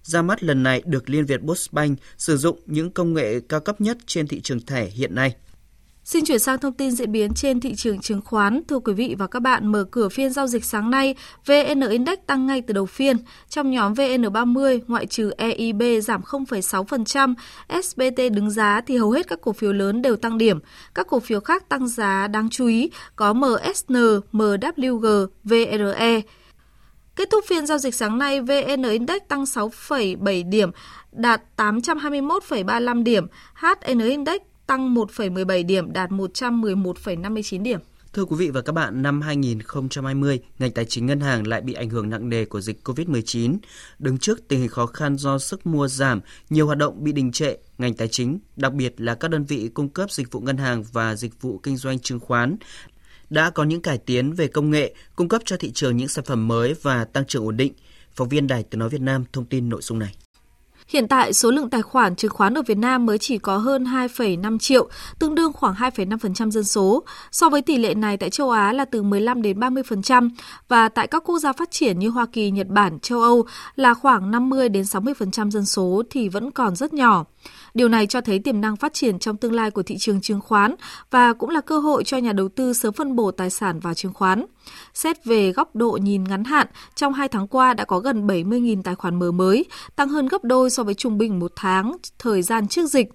[0.04, 3.80] ra mắt lần này được Liên Việt Postbank sử dụng những công nghệ cao cấp
[3.80, 5.34] nhất trên thị trường thẻ hiện nay.
[6.04, 8.62] Xin chuyển sang thông tin diễn biến trên thị trường chứng khoán.
[8.68, 11.14] Thưa quý vị và các bạn, mở cửa phiên giao dịch sáng nay,
[11.46, 13.16] VN Index tăng ngay từ đầu phiên.
[13.48, 17.34] Trong nhóm VN30, ngoại trừ EIB giảm 0,6%,
[17.82, 20.58] SBT đứng giá thì hầu hết các cổ phiếu lớn đều tăng điểm.
[20.94, 23.94] Các cổ phiếu khác tăng giá đáng chú ý có MSN,
[24.32, 26.20] MWG, VRE.
[27.16, 30.70] Kết thúc phiên giao dịch sáng nay, VN Index tăng 6,7 điểm,
[31.12, 33.26] đạt 821,35 điểm.
[33.54, 37.80] HN Index tăng 1,17 điểm, đạt 111,59 điểm.
[38.12, 41.72] Thưa quý vị và các bạn, năm 2020, ngành tài chính ngân hàng lại bị
[41.72, 43.56] ảnh hưởng nặng nề của dịch COVID-19.
[43.98, 47.32] Đứng trước tình hình khó khăn do sức mua giảm, nhiều hoạt động bị đình
[47.32, 50.56] trệ, ngành tài chính, đặc biệt là các đơn vị cung cấp dịch vụ ngân
[50.56, 52.56] hàng và dịch vụ kinh doanh chứng khoán
[53.30, 56.24] đã có những cải tiến về công nghệ, cung cấp cho thị trường những sản
[56.24, 57.72] phẩm mới và tăng trưởng ổn định.
[58.14, 60.14] Phóng viên Đài Tiếng Nói Việt Nam thông tin nội dung này.
[60.88, 63.84] Hiện tại, số lượng tài khoản chứng khoán ở Việt Nam mới chỉ có hơn
[63.84, 67.04] 2,5 triệu, tương đương khoảng 2,5% dân số.
[67.32, 70.30] So với tỷ lệ này tại châu Á là từ 15 đến 30%
[70.68, 73.44] và tại các quốc gia phát triển như Hoa Kỳ, Nhật Bản, châu Âu
[73.76, 77.24] là khoảng 50 đến 60% dân số thì vẫn còn rất nhỏ.
[77.74, 80.40] Điều này cho thấy tiềm năng phát triển trong tương lai của thị trường chứng
[80.40, 80.74] khoán
[81.10, 83.94] và cũng là cơ hội cho nhà đầu tư sớm phân bổ tài sản vào
[83.94, 84.46] chứng khoán.
[84.94, 88.82] Xét về góc độ nhìn ngắn hạn, trong 2 tháng qua đã có gần 70.000
[88.82, 89.64] tài khoản mở mới,
[89.96, 93.08] tăng hơn gấp đôi so với trung bình một tháng thời gian trước dịch.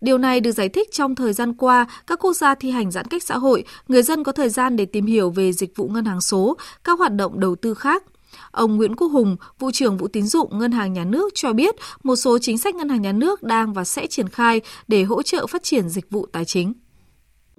[0.00, 3.06] Điều này được giải thích trong thời gian qua, các quốc gia thi hành giãn
[3.06, 6.04] cách xã hội, người dân có thời gian để tìm hiểu về dịch vụ ngân
[6.04, 8.04] hàng số, các hoạt động đầu tư khác.
[8.50, 11.74] Ông Nguyễn Quốc Hùng, vụ trưởng vụ tín dụng Ngân hàng Nhà nước cho biết
[12.02, 15.22] một số chính sách Ngân hàng Nhà nước đang và sẽ triển khai để hỗ
[15.22, 16.72] trợ phát triển dịch vụ tài chính.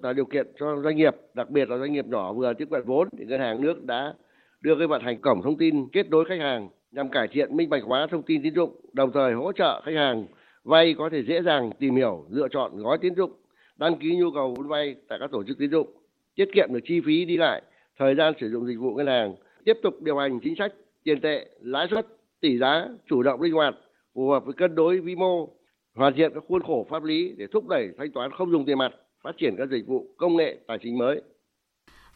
[0.01, 2.81] Tạo điều kiện cho doanh nghiệp, đặc biệt là doanh nghiệp nhỏ vừa tiếp cận
[2.85, 4.13] vốn thì Ngân hàng nước đã
[4.61, 7.69] đưa cái vận hành cổng thông tin kết nối khách hàng nhằm cải thiện minh
[7.69, 10.25] bạch hóa thông tin tín dụng, đồng thời hỗ trợ khách hàng
[10.63, 13.31] vay có thể dễ dàng tìm hiểu, lựa chọn gói tín dụng,
[13.77, 15.87] đăng ký nhu cầu vốn vay tại các tổ chức tín dụng,
[16.35, 17.61] tiết kiệm được chi phí đi lại,
[17.99, 19.35] thời gian sử dụng dịch vụ ngân hàng,
[19.69, 22.07] tiếp tục điều hành chính sách tiền tệ, lãi suất,
[22.41, 23.75] tỷ giá chủ động linh hoạt,
[24.13, 25.49] phù hợp với cân đối vĩ mô,
[25.95, 28.77] hoàn thiện các khuôn khổ pháp lý để thúc đẩy thanh toán không dùng tiền
[28.77, 28.91] mặt,
[29.23, 31.21] phát triển các dịch vụ công nghệ tài chính mới.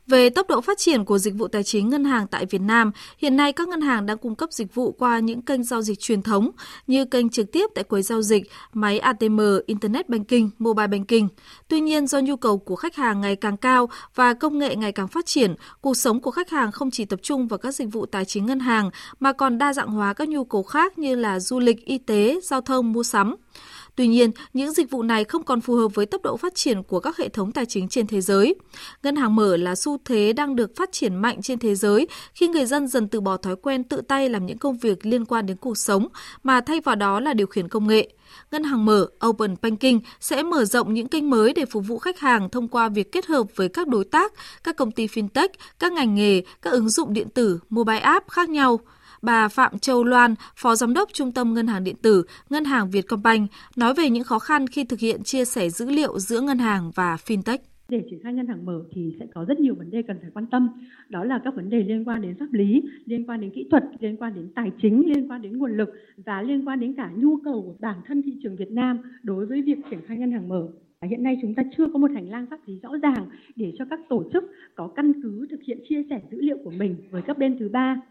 [0.08, 2.92] Về tốc độ phát triển của dịch vụ tài chính ngân hàng tại Việt Nam,
[3.18, 6.00] hiện nay các ngân hàng đang cung cấp dịch vụ qua những kênh giao dịch
[6.00, 6.52] truyền thống
[6.88, 8.44] như kênh trực tiếp tại quầy giao dịch,
[8.74, 11.28] máy ATM, Internet Banking, Mobile Banking.
[11.68, 14.92] Tuy nhiên, do nhu cầu của khách hàng ngày càng cao và công nghệ ngày
[14.92, 17.88] càng phát triển, cuộc sống của khách hàng không chỉ tập trung vào các dịch
[17.92, 18.90] vụ tài chính ngân hàng
[19.20, 22.40] mà còn đa dạng hóa các nhu cầu khác như là du lịch, y tế,
[22.44, 23.36] giao thông, mua sắm.
[23.96, 26.84] Tuy nhiên, những dịch vụ này không còn phù hợp với tốc độ phát triển
[26.84, 28.56] của các hệ thống tài chính trên thế giới.
[29.04, 32.48] Ngân hàng mở là xu thế đang được phát triển mạnh trên thế giới khi
[32.48, 35.46] người dân dần từ bỏ thói quen tự tay làm những công việc liên quan
[35.46, 36.08] đến cuộc sống
[36.44, 38.10] mà thay vào đó là điều khiển công nghệ.
[38.52, 42.20] Ngân hàng mở Open Banking sẽ mở rộng những kênh mới để phục vụ khách
[42.20, 44.34] hàng thông qua việc kết hợp với các đối tác,
[44.64, 48.50] các công ty fintech, các ngành nghề, các ứng dụng điện tử, mobile app khác
[48.50, 48.80] nhau–
[49.24, 52.90] Bà Phạm Châu Loan, Phó Giám đốc Trung tâm Ngân hàng Điện tử, Ngân hàng
[52.90, 56.58] Vietcombank, nói về những khó khăn khi thực hiện chia sẻ dữ liệu giữa ngân
[56.58, 57.58] hàng và fintech.
[57.90, 60.30] Để triển khai ngân hàng mở thì sẽ có rất nhiều vấn đề cần phải
[60.34, 60.70] quan tâm.
[61.10, 63.84] Đó là các vấn đề liên quan đến pháp lý liên quan đến kỹ thuật
[64.00, 65.90] liên quan đến tài chính liên quan đến nguồn lực
[66.26, 69.46] và liên quan đến cả nhu cầu của bản thân thị trường Việt Nam đối
[69.46, 70.68] với việc triển khai ngân hàng mở.
[71.02, 73.86] Hiện nay chúng ta chưa có một hành lang pháp lý rõ ràng để cho
[73.90, 74.44] các tổ chức
[74.76, 77.70] có căn cứ thực hiện chia sẻ dữ liệu của mình với các bên thứ
[77.70, 78.02] ba.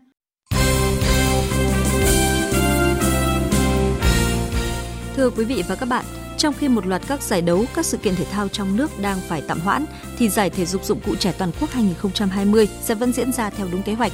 [5.17, 6.05] Thưa quý vị và các bạn,
[6.39, 9.21] trong khi một loạt các giải đấu, các sự kiện thể thao trong nước đang
[9.29, 9.85] phải tạm hoãn,
[10.19, 13.67] thì giải thể dục dụng cụ trẻ toàn quốc 2020 sẽ vẫn diễn ra theo
[13.73, 14.13] đúng kế hoạch.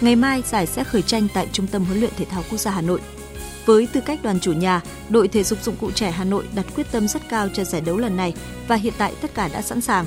[0.00, 2.70] Ngày mai, giải sẽ khởi tranh tại Trung tâm huấn luyện thể thao quốc gia
[2.70, 3.00] Hà Nội.
[3.66, 6.66] Với tư cách đoàn chủ nhà, đội thể dục dụng cụ trẻ Hà Nội đặt
[6.74, 8.34] quyết tâm rất cao cho giải đấu lần này
[8.68, 10.06] và hiện tại tất cả đã sẵn sàng.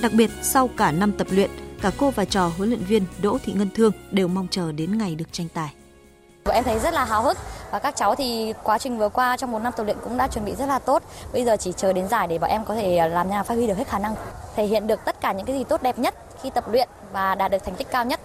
[0.00, 1.50] Đặc biệt, sau cả năm tập luyện,
[1.80, 4.98] cả cô và trò huấn luyện viên Đỗ Thị Ngân Thương đều mong chờ đến
[4.98, 5.74] ngày được tranh tài.
[6.52, 7.38] Em thấy rất là háo hức
[7.70, 10.28] và các cháu thì quá trình vừa qua trong một năm tập luyện cũng đã
[10.28, 11.02] chuẩn bị rất là tốt.
[11.32, 13.54] Bây giờ chỉ chờ đến giải để bọn em có thể à, làm nhà phát
[13.54, 14.14] huy được hết khả năng,
[14.56, 17.34] thể hiện được tất cả những cái gì tốt đẹp nhất khi tập luyện và
[17.34, 18.20] đạt được thành tích cao nhất.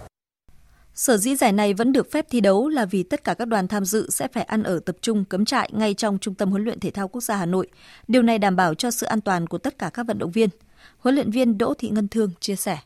[0.94, 3.68] Sở dĩ giải này vẫn được phép thi đấu là vì tất cả các đoàn
[3.68, 6.64] tham dự sẽ phải ăn ở tập trung cấm trại ngay trong Trung tâm huấn
[6.64, 7.68] luyện thể thao quốc gia Hà Nội.
[8.08, 10.48] Điều này đảm bảo cho sự an toàn của tất cả các vận động viên.
[10.98, 12.78] Huấn luyện viên Đỗ Thị Ngân Thương chia sẻ.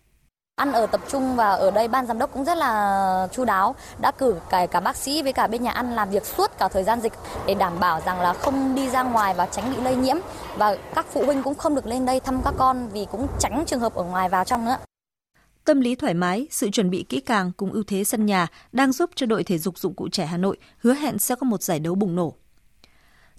[0.57, 3.75] Ăn ở tập trung và ở đây ban giám đốc cũng rất là chu đáo,
[4.01, 6.69] đã cử cả cả bác sĩ với cả bên nhà ăn làm việc suốt cả
[6.69, 7.13] thời gian dịch
[7.47, 10.17] để đảm bảo rằng là không đi ra ngoài và tránh bị lây nhiễm
[10.57, 13.65] và các phụ huynh cũng không được lên đây thăm các con vì cũng tránh
[13.67, 14.77] trường hợp ở ngoài vào trong nữa.
[15.65, 18.93] Tâm lý thoải mái, sự chuẩn bị kỹ càng cùng ưu thế sân nhà đang
[18.93, 21.63] giúp cho đội thể dục dụng cụ trẻ Hà Nội hứa hẹn sẽ có một
[21.63, 22.35] giải đấu bùng nổ.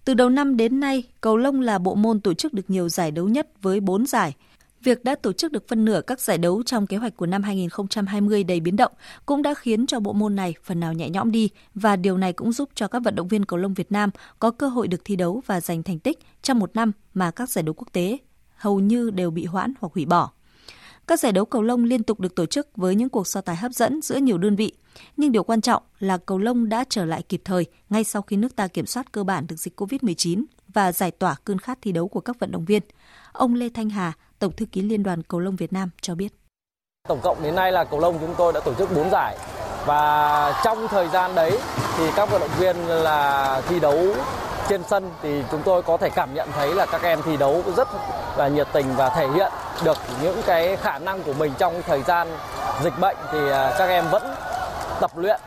[0.06, 3.12] Từ đầu năm đến nay, cầu lông là bộ môn tổ chức được nhiều giải
[3.12, 4.34] đấu nhất với 4 giải–
[4.86, 7.44] Việc đã tổ chức được phân nửa các giải đấu trong kế hoạch của năm
[7.44, 8.92] 2020 đầy biến động
[9.26, 12.34] cũng đã khiến cho bộ môn này phần nào nhẹ nhõm đi và điều này
[12.34, 14.10] cũng giúp cho các vận động viên cầu lông Việt Nam
[14.40, 17.50] có cơ hội được thi đấu và giành thành tích trong một năm mà các
[17.50, 18.18] giải đấu quốc tế
[18.56, 20.32] hầu như đều bị hoãn hoặc hủy bỏ.
[21.08, 23.56] Các giải đấu cầu lông liên tục được tổ chức với những cuộc so tài
[23.56, 24.74] hấp dẫn giữa nhiều đơn vị,
[25.18, 28.38] nhưng điều quan trọng là cầu lông đã trở lại kịp thời ngay sau khi
[28.38, 31.92] nước ta kiểm soát cơ bản được dịch COVID-19 và giải tỏa cơn khát thi
[31.92, 32.84] đấu của các vận động viên.
[33.32, 36.34] Ông Lê Thanh Hà, Tổng thư ký Liên đoàn Cầu lông Việt Nam cho biết.
[37.08, 39.38] Tổng cộng đến nay là cầu lông chúng tôi đã tổ chức 4 giải
[39.86, 41.60] và trong thời gian đấy
[41.98, 44.16] thì các vận động viên là thi đấu
[44.70, 47.64] trên sân thì chúng tôi có thể cảm nhận thấy là các em thi đấu
[47.78, 47.88] rất
[48.38, 49.52] là nhiệt tình và thể hiện
[49.84, 52.28] được những cái khả năng của mình trong thời gian
[52.84, 54.24] dịch bệnh thì à, các em vẫn
[55.02, 55.40] tập luyện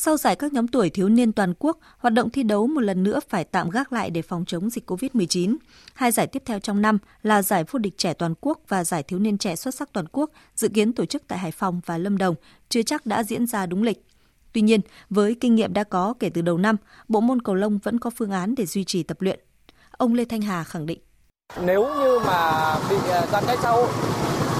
[0.00, 3.02] sau giải các nhóm tuổi thiếu niên toàn quốc, hoạt động thi đấu một lần
[3.02, 5.56] nữa phải tạm gác lại để phòng chống dịch COVID-19.
[5.94, 9.02] Hai giải tiếp theo trong năm là giải vô địch trẻ toàn quốc và giải
[9.02, 11.98] thiếu niên trẻ xuất sắc toàn quốc dự kiến tổ chức tại Hải Phòng và
[11.98, 12.34] Lâm Đồng,
[12.68, 14.04] chưa chắc đã diễn ra đúng lịch.
[14.52, 14.80] Tuy nhiên,
[15.10, 16.76] với kinh nghiệm đã có kể từ đầu năm,
[17.08, 19.40] bộ môn cầu lông vẫn có phương án để duy trì tập luyện.
[19.90, 20.98] Ông Lê Thanh Hà khẳng định.
[21.62, 23.88] Nếu như mà bị ờ, giãn cách xã hội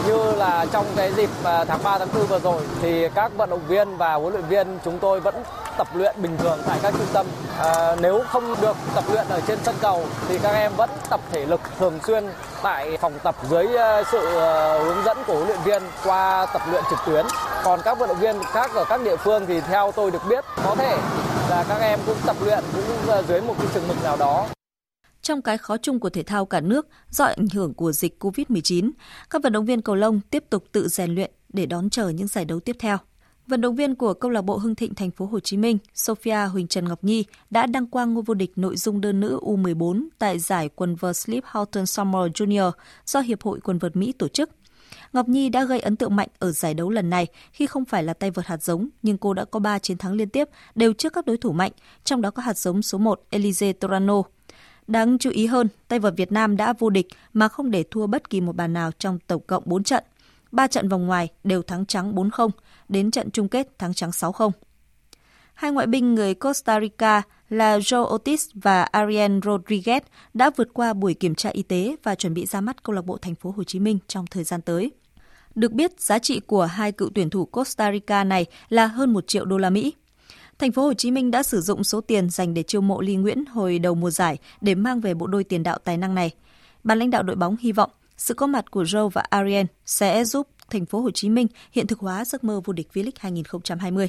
[0.08, 3.50] như là trong cái dịp à, tháng 3 tháng 4 vừa rồi thì các vận
[3.50, 5.34] động viên và huấn luyện viên chúng tôi vẫn
[5.78, 7.26] tập luyện bình thường tại các trung tâm.
[7.58, 11.20] À, nếu không được tập luyện ở trên sân cầu thì các em vẫn tập
[11.32, 12.24] thể lực thường xuyên
[12.62, 16.62] tại phòng tập dưới à, sự à, hướng dẫn của huấn luyện viên qua tập
[16.70, 17.26] luyện trực tuyến.
[17.64, 20.44] Còn các vận động viên khác ở các địa phương thì theo tôi được biết
[20.64, 20.96] có thể
[21.50, 24.46] là các em cũng tập luyện cũng dưới một cái chừng mực nào đó
[25.28, 28.90] trong cái khó chung của thể thao cả nước do ảnh hưởng của dịch COVID-19,
[29.30, 32.26] các vận động viên cầu lông tiếp tục tự rèn luyện để đón chờ những
[32.26, 32.96] giải đấu tiếp theo.
[33.46, 36.46] Vận động viên của câu lạc bộ Hưng Thịnh thành phố Hồ Chí Minh, Sophia
[36.52, 40.08] Huỳnh Trần Ngọc Nhi đã đăng quang ngôi vô địch nội dung đơn nữ U14
[40.18, 42.72] tại giải quần vợt Sleep Houghton Summer Junior
[43.06, 44.50] do Hiệp hội quần vợt Mỹ tổ chức.
[45.12, 48.02] Ngọc Nhi đã gây ấn tượng mạnh ở giải đấu lần này khi không phải
[48.02, 50.92] là tay vợt hạt giống, nhưng cô đã có 3 chiến thắng liên tiếp đều
[50.92, 51.72] trước các đối thủ mạnh,
[52.04, 54.22] trong đó có hạt giống số 1 Elise Torano.
[54.88, 58.06] Đáng chú ý hơn, tay vợt Việt Nam đã vô địch mà không để thua
[58.06, 60.04] bất kỳ một bàn nào trong tổng cộng 4 trận.
[60.52, 62.50] 3 trận vòng ngoài đều thắng trắng 4-0,
[62.88, 64.50] đến trận chung kết thắng trắng 6-0.
[65.54, 70.00] Hai ngoại binh người Costa Rica là Joe Otis và Ariel Rodriguez
[70.34, 73.04] đã vượt qua buổi kiểm tra y tế và chuẩn bị ra mắt câu lạc
[73.04, 74.90] bộ thành phố Hồ Chí Minh trong thời gian tới.
[75.54, 79.26] Được biết, giá trị của hai cựu tuyển thủ Costa Rica này là hơn 1
[79.26, 79.92] triệu đô la Mỹ.
[80.58, 83.16] Thành phố Hồ Chí Minh đã sử dụng số tiền dành để chiêu mộ Ly
[83.16, 86.30] Nguyễn hồi đầu mùa giải để mang về bộ đôi tiền đạo tài năng này.
[86.84, 90.24] Ban lãnh đạo đội bóng hy vọng sự có mặt của Joe và Ariel sẽ
[90.24, 94.08] giúp Thành phố Hồ Chí Minh hiện thực hóa giấc mơ vô địch V-League 2020.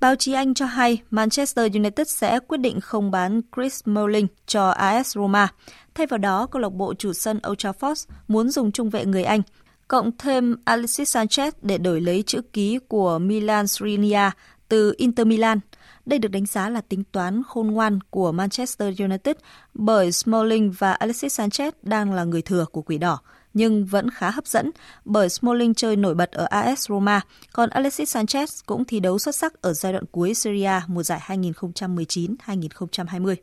[0.00, 4.68] Báo chí Anh cho hay Manchester United sẽ quyết định không bán Chris Smalling cho
[4.68, 5.48] AS Roma.
[5.94, 9.24] Thay vào đó, câu lạc bộ chủ sân Old Trafford muốn dùng trung vệ người
[9.24, 9.42] Anh,
[9.88, 14.32] cộng thêm Alexis Sanchez để đổi lấy chữ ký của Milan Skriniar
[14.68, 15.60] từ Inter Milan.
[16.06, 19.36] Đây được đánh giá là tính toán khôn ngoan của Manchester United
[19.74, 23.18] bởi Smalling và Alexis Sanchez đang là người thừa của Quỷ Đỏ,
[23.54, 24.70] nhưng vẫn khá hấp dẫn
[25.04, 27.20] bởi Smalling chơi nổi bật ở AS Roma,
[27.52, 31.02] còn Alexis Sanchez cũng thi đấu xuất sắc ở giai đoạn cuối Serie A mùa
[31.02, 33.34] giải 2019-2020.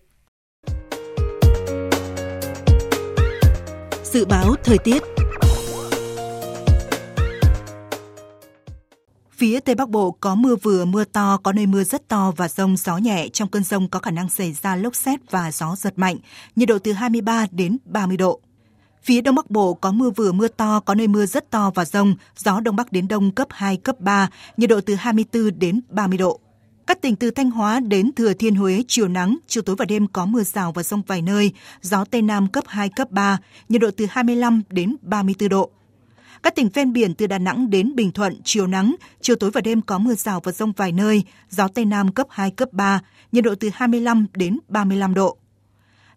[4.03, 5.03] Dự báo thời tiết
[9.41, 12.47] Phía Tây Bắc Bộ có mưa vừa, mưa to, có nơi mưa rất to và
[12.47, 13.27] rông gió nhẹ.
[13.29, 16.17] Trong cơn rông có khả năng xảy ra lốc xét và gió giật mạnh,
[16.55, 18.39] nhiệt độ từ 23 đến 30 độ.
[19.03, 21.85] Phía Đông Bắc Bộ có mưa vừa mưa to, có nơi mưa rất to và
[21.85, 25.81] rông, gió Đông Bắc đến Đông cấp 2, cấp 3, nhiệt độ từ 24 đến
[25.89, 26.39] 30 độ.
[26.87, 30.07] Các tỉnh từ Thanh Hóa đến Thừa Thiên Huế chiều nắng, chiều tối và đêm
[30.07, 33.37] có mưa rào và rông vài nơi, gió Tây Nam cấp 2, cấp 3,
[33.69, 35.71] nhiệt độ từ 25 đến 34 độ.
[36.43, 39.61] Các tỉnh ven biển từ Đà Nẵng đến Bình Thuận chiều nắng, chiều tối và
[39.61, 43.01] đêm có mưa rào và rông vài nơi, gió Tây Nam cấp 2, cấp 3,
[43.31, 45.37] nhiệt độ từ 25 đến 35 độ.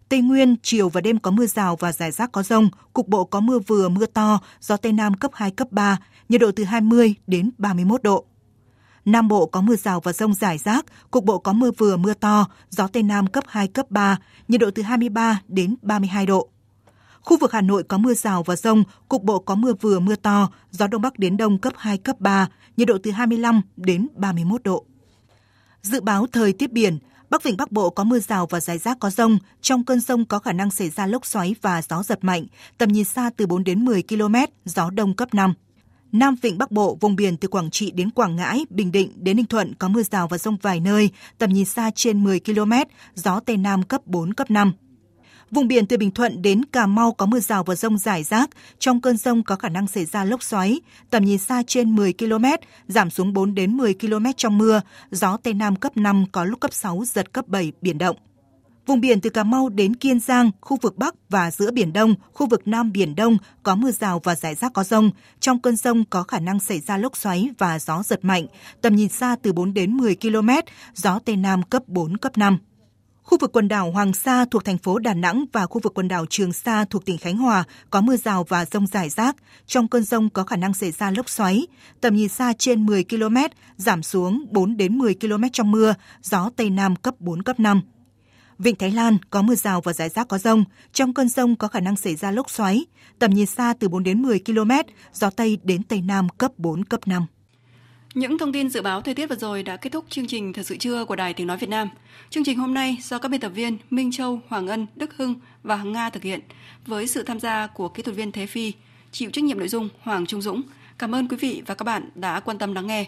[0.09, 3.25] Tây Nguyên, chiều và đêm có mưa rào và rải rác có rông, cục bộ
[3.25, 5.97] có mưa vừa mưa to, gió Tây Nam cấp 2, cấp 3,
[6.29, 8.25] nhiệt độ từ 20 đến 31 độ.
[9.05, 12.13] Nam Bộ có mưa rào và rông rải rác, cục bộ có mưa vừa mưa
[12.13, 14.17] to, gió Tây Nam cấp 2, cấp 3,
[14.47, 16.49] nhiệt độ từ 23 đến 32 độ.
[17.25, 20.15] Khu vực Hà Nội có mưa rào và rông, cục bộ có mưa vừa mưa
[20.15, 22.47] to, gió Đông Bắc đến Đông cấp 2, cấp 3,
[22.77, 24.85] nhiệt độ từ 25 đến 31 độ.
[25.81, 26.99] Dự báo thời tiết biển,
[27.29, 30.25] Bắc Vịnh Bắc Bộ có mưa rào và rải rác có rông, trong cơn rông
[30.25, 32.45] có khả năng xảy ra lốc xoáy và gió giật mạnh,
[32.77, 35.53] tầm nhìn xa từ 4 đến 10 km, gió đông cấp 5.
[36.11, 39.37] Nam Vịnh Bắc Bộ, vùng biển từ Quảng Trị đến Quảng Ngãi, Bình Định đến
[39.37, 42.71] Ninh Thuận có mưa rào và rông vài nơi, tầm nhìn xa trên 10 km,
[43.15, 44.73] gió Tây Nam cấp 4, cấp 5.
[45.51, 48.49] Vùng biển từ Bình Thuận đến Cà Mau có mưa rào và rông rải rác.
[48.79, 50.81] Trong cơn rông có khả năng xảy ra lốc xoáy.
[51.09, 52.45] Tầm nhìn xa trên 10 km,
[52.87, 54.81] giảm xuống 4 đến 10 km trong mưa.
[55.11, 58.15] Gió Tây Nam cấp 5 có lúc cấp 6, giật cấp 7, biển động.
[58.85, 62.15] Vùng biển từ Cà Mau đến Kiên Giang, khu vực Bắc và giữa Biển Đông,
[62.33, 65.11] khu vực Nam Biển Đông có mưa rào và rải rác có rông.
[65.39, 68.47] Trong cơn rông có khả năng xảy ra lốc xoáy và gió giật mạnh.
[68.81, 70.49] Tầm nhìn xa từ 4 đến 10 km,
[70.95, 72.57] gió Tây Nam cấp 4, cấp 5.
[73.25, 76.07] Khu vực quần đảo Hoàng Sa thuộc thành phố Đà Nẵng và khu vực quần
[76.07, 79.35] đảo Trường Sa thuộc tỉnh Khánh Hòa có mưa rào và rông rải rác.
[79.65, 81.67] Trong cơn rông có khả năng xảy ra lốc xoáy.
[82.01, 83.37] Tầm nhìn xa trên 10 km,
[83.77, 87.81] giảm xuống 4 đến 10 km trong mưa, gió Tây Nam cấp 4, cấp 5.
[88.59, 90.63] Vịnh Thái Lan có mưa rào và rải rác có rông.
[90.93, 92.85] Trong cơn rông có khả năng xảy ra lốc xoáy.
[93.19, 94.71] Tầm nhìn xa từ 4 đến 10 km,
[95.13, 97.25] gió Tây đến Tây Nam cấp 4, cấp 5.
[98.15, 100.65] Những thông tin dự báo thời tiết vừa rồi đã kết thúc chương trình Thật
[100.65, 101.89] sự trưa của Đài Tiếng Nói Việt Nam.
[102.29, 105.35] Chương trình hôm nay do các biên tập viên Minh Châu, Hoàng Ân, Đức Hưng
[105.63, 106.39] và Hằng Nga thực hiện
[106.85, 108.73] với sự tham gia của kỹ thuật viên Thế Phi,
[109.11, 110.61] chịu trách nhiệm nội dung Hoàng Trung Dũng.
[110.97, 113.05] Cảm ơn quý vị và các bạn đã quan tâm lắng nghe.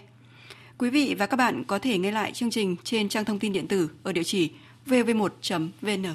[0.78, 3.52] Quý vị và các bạn có thể nghe lại chương trình trên trang thông tin
[3.52, 4.50] điện tử ở địa chỉ
[4.86, 6.06] vv1.vn.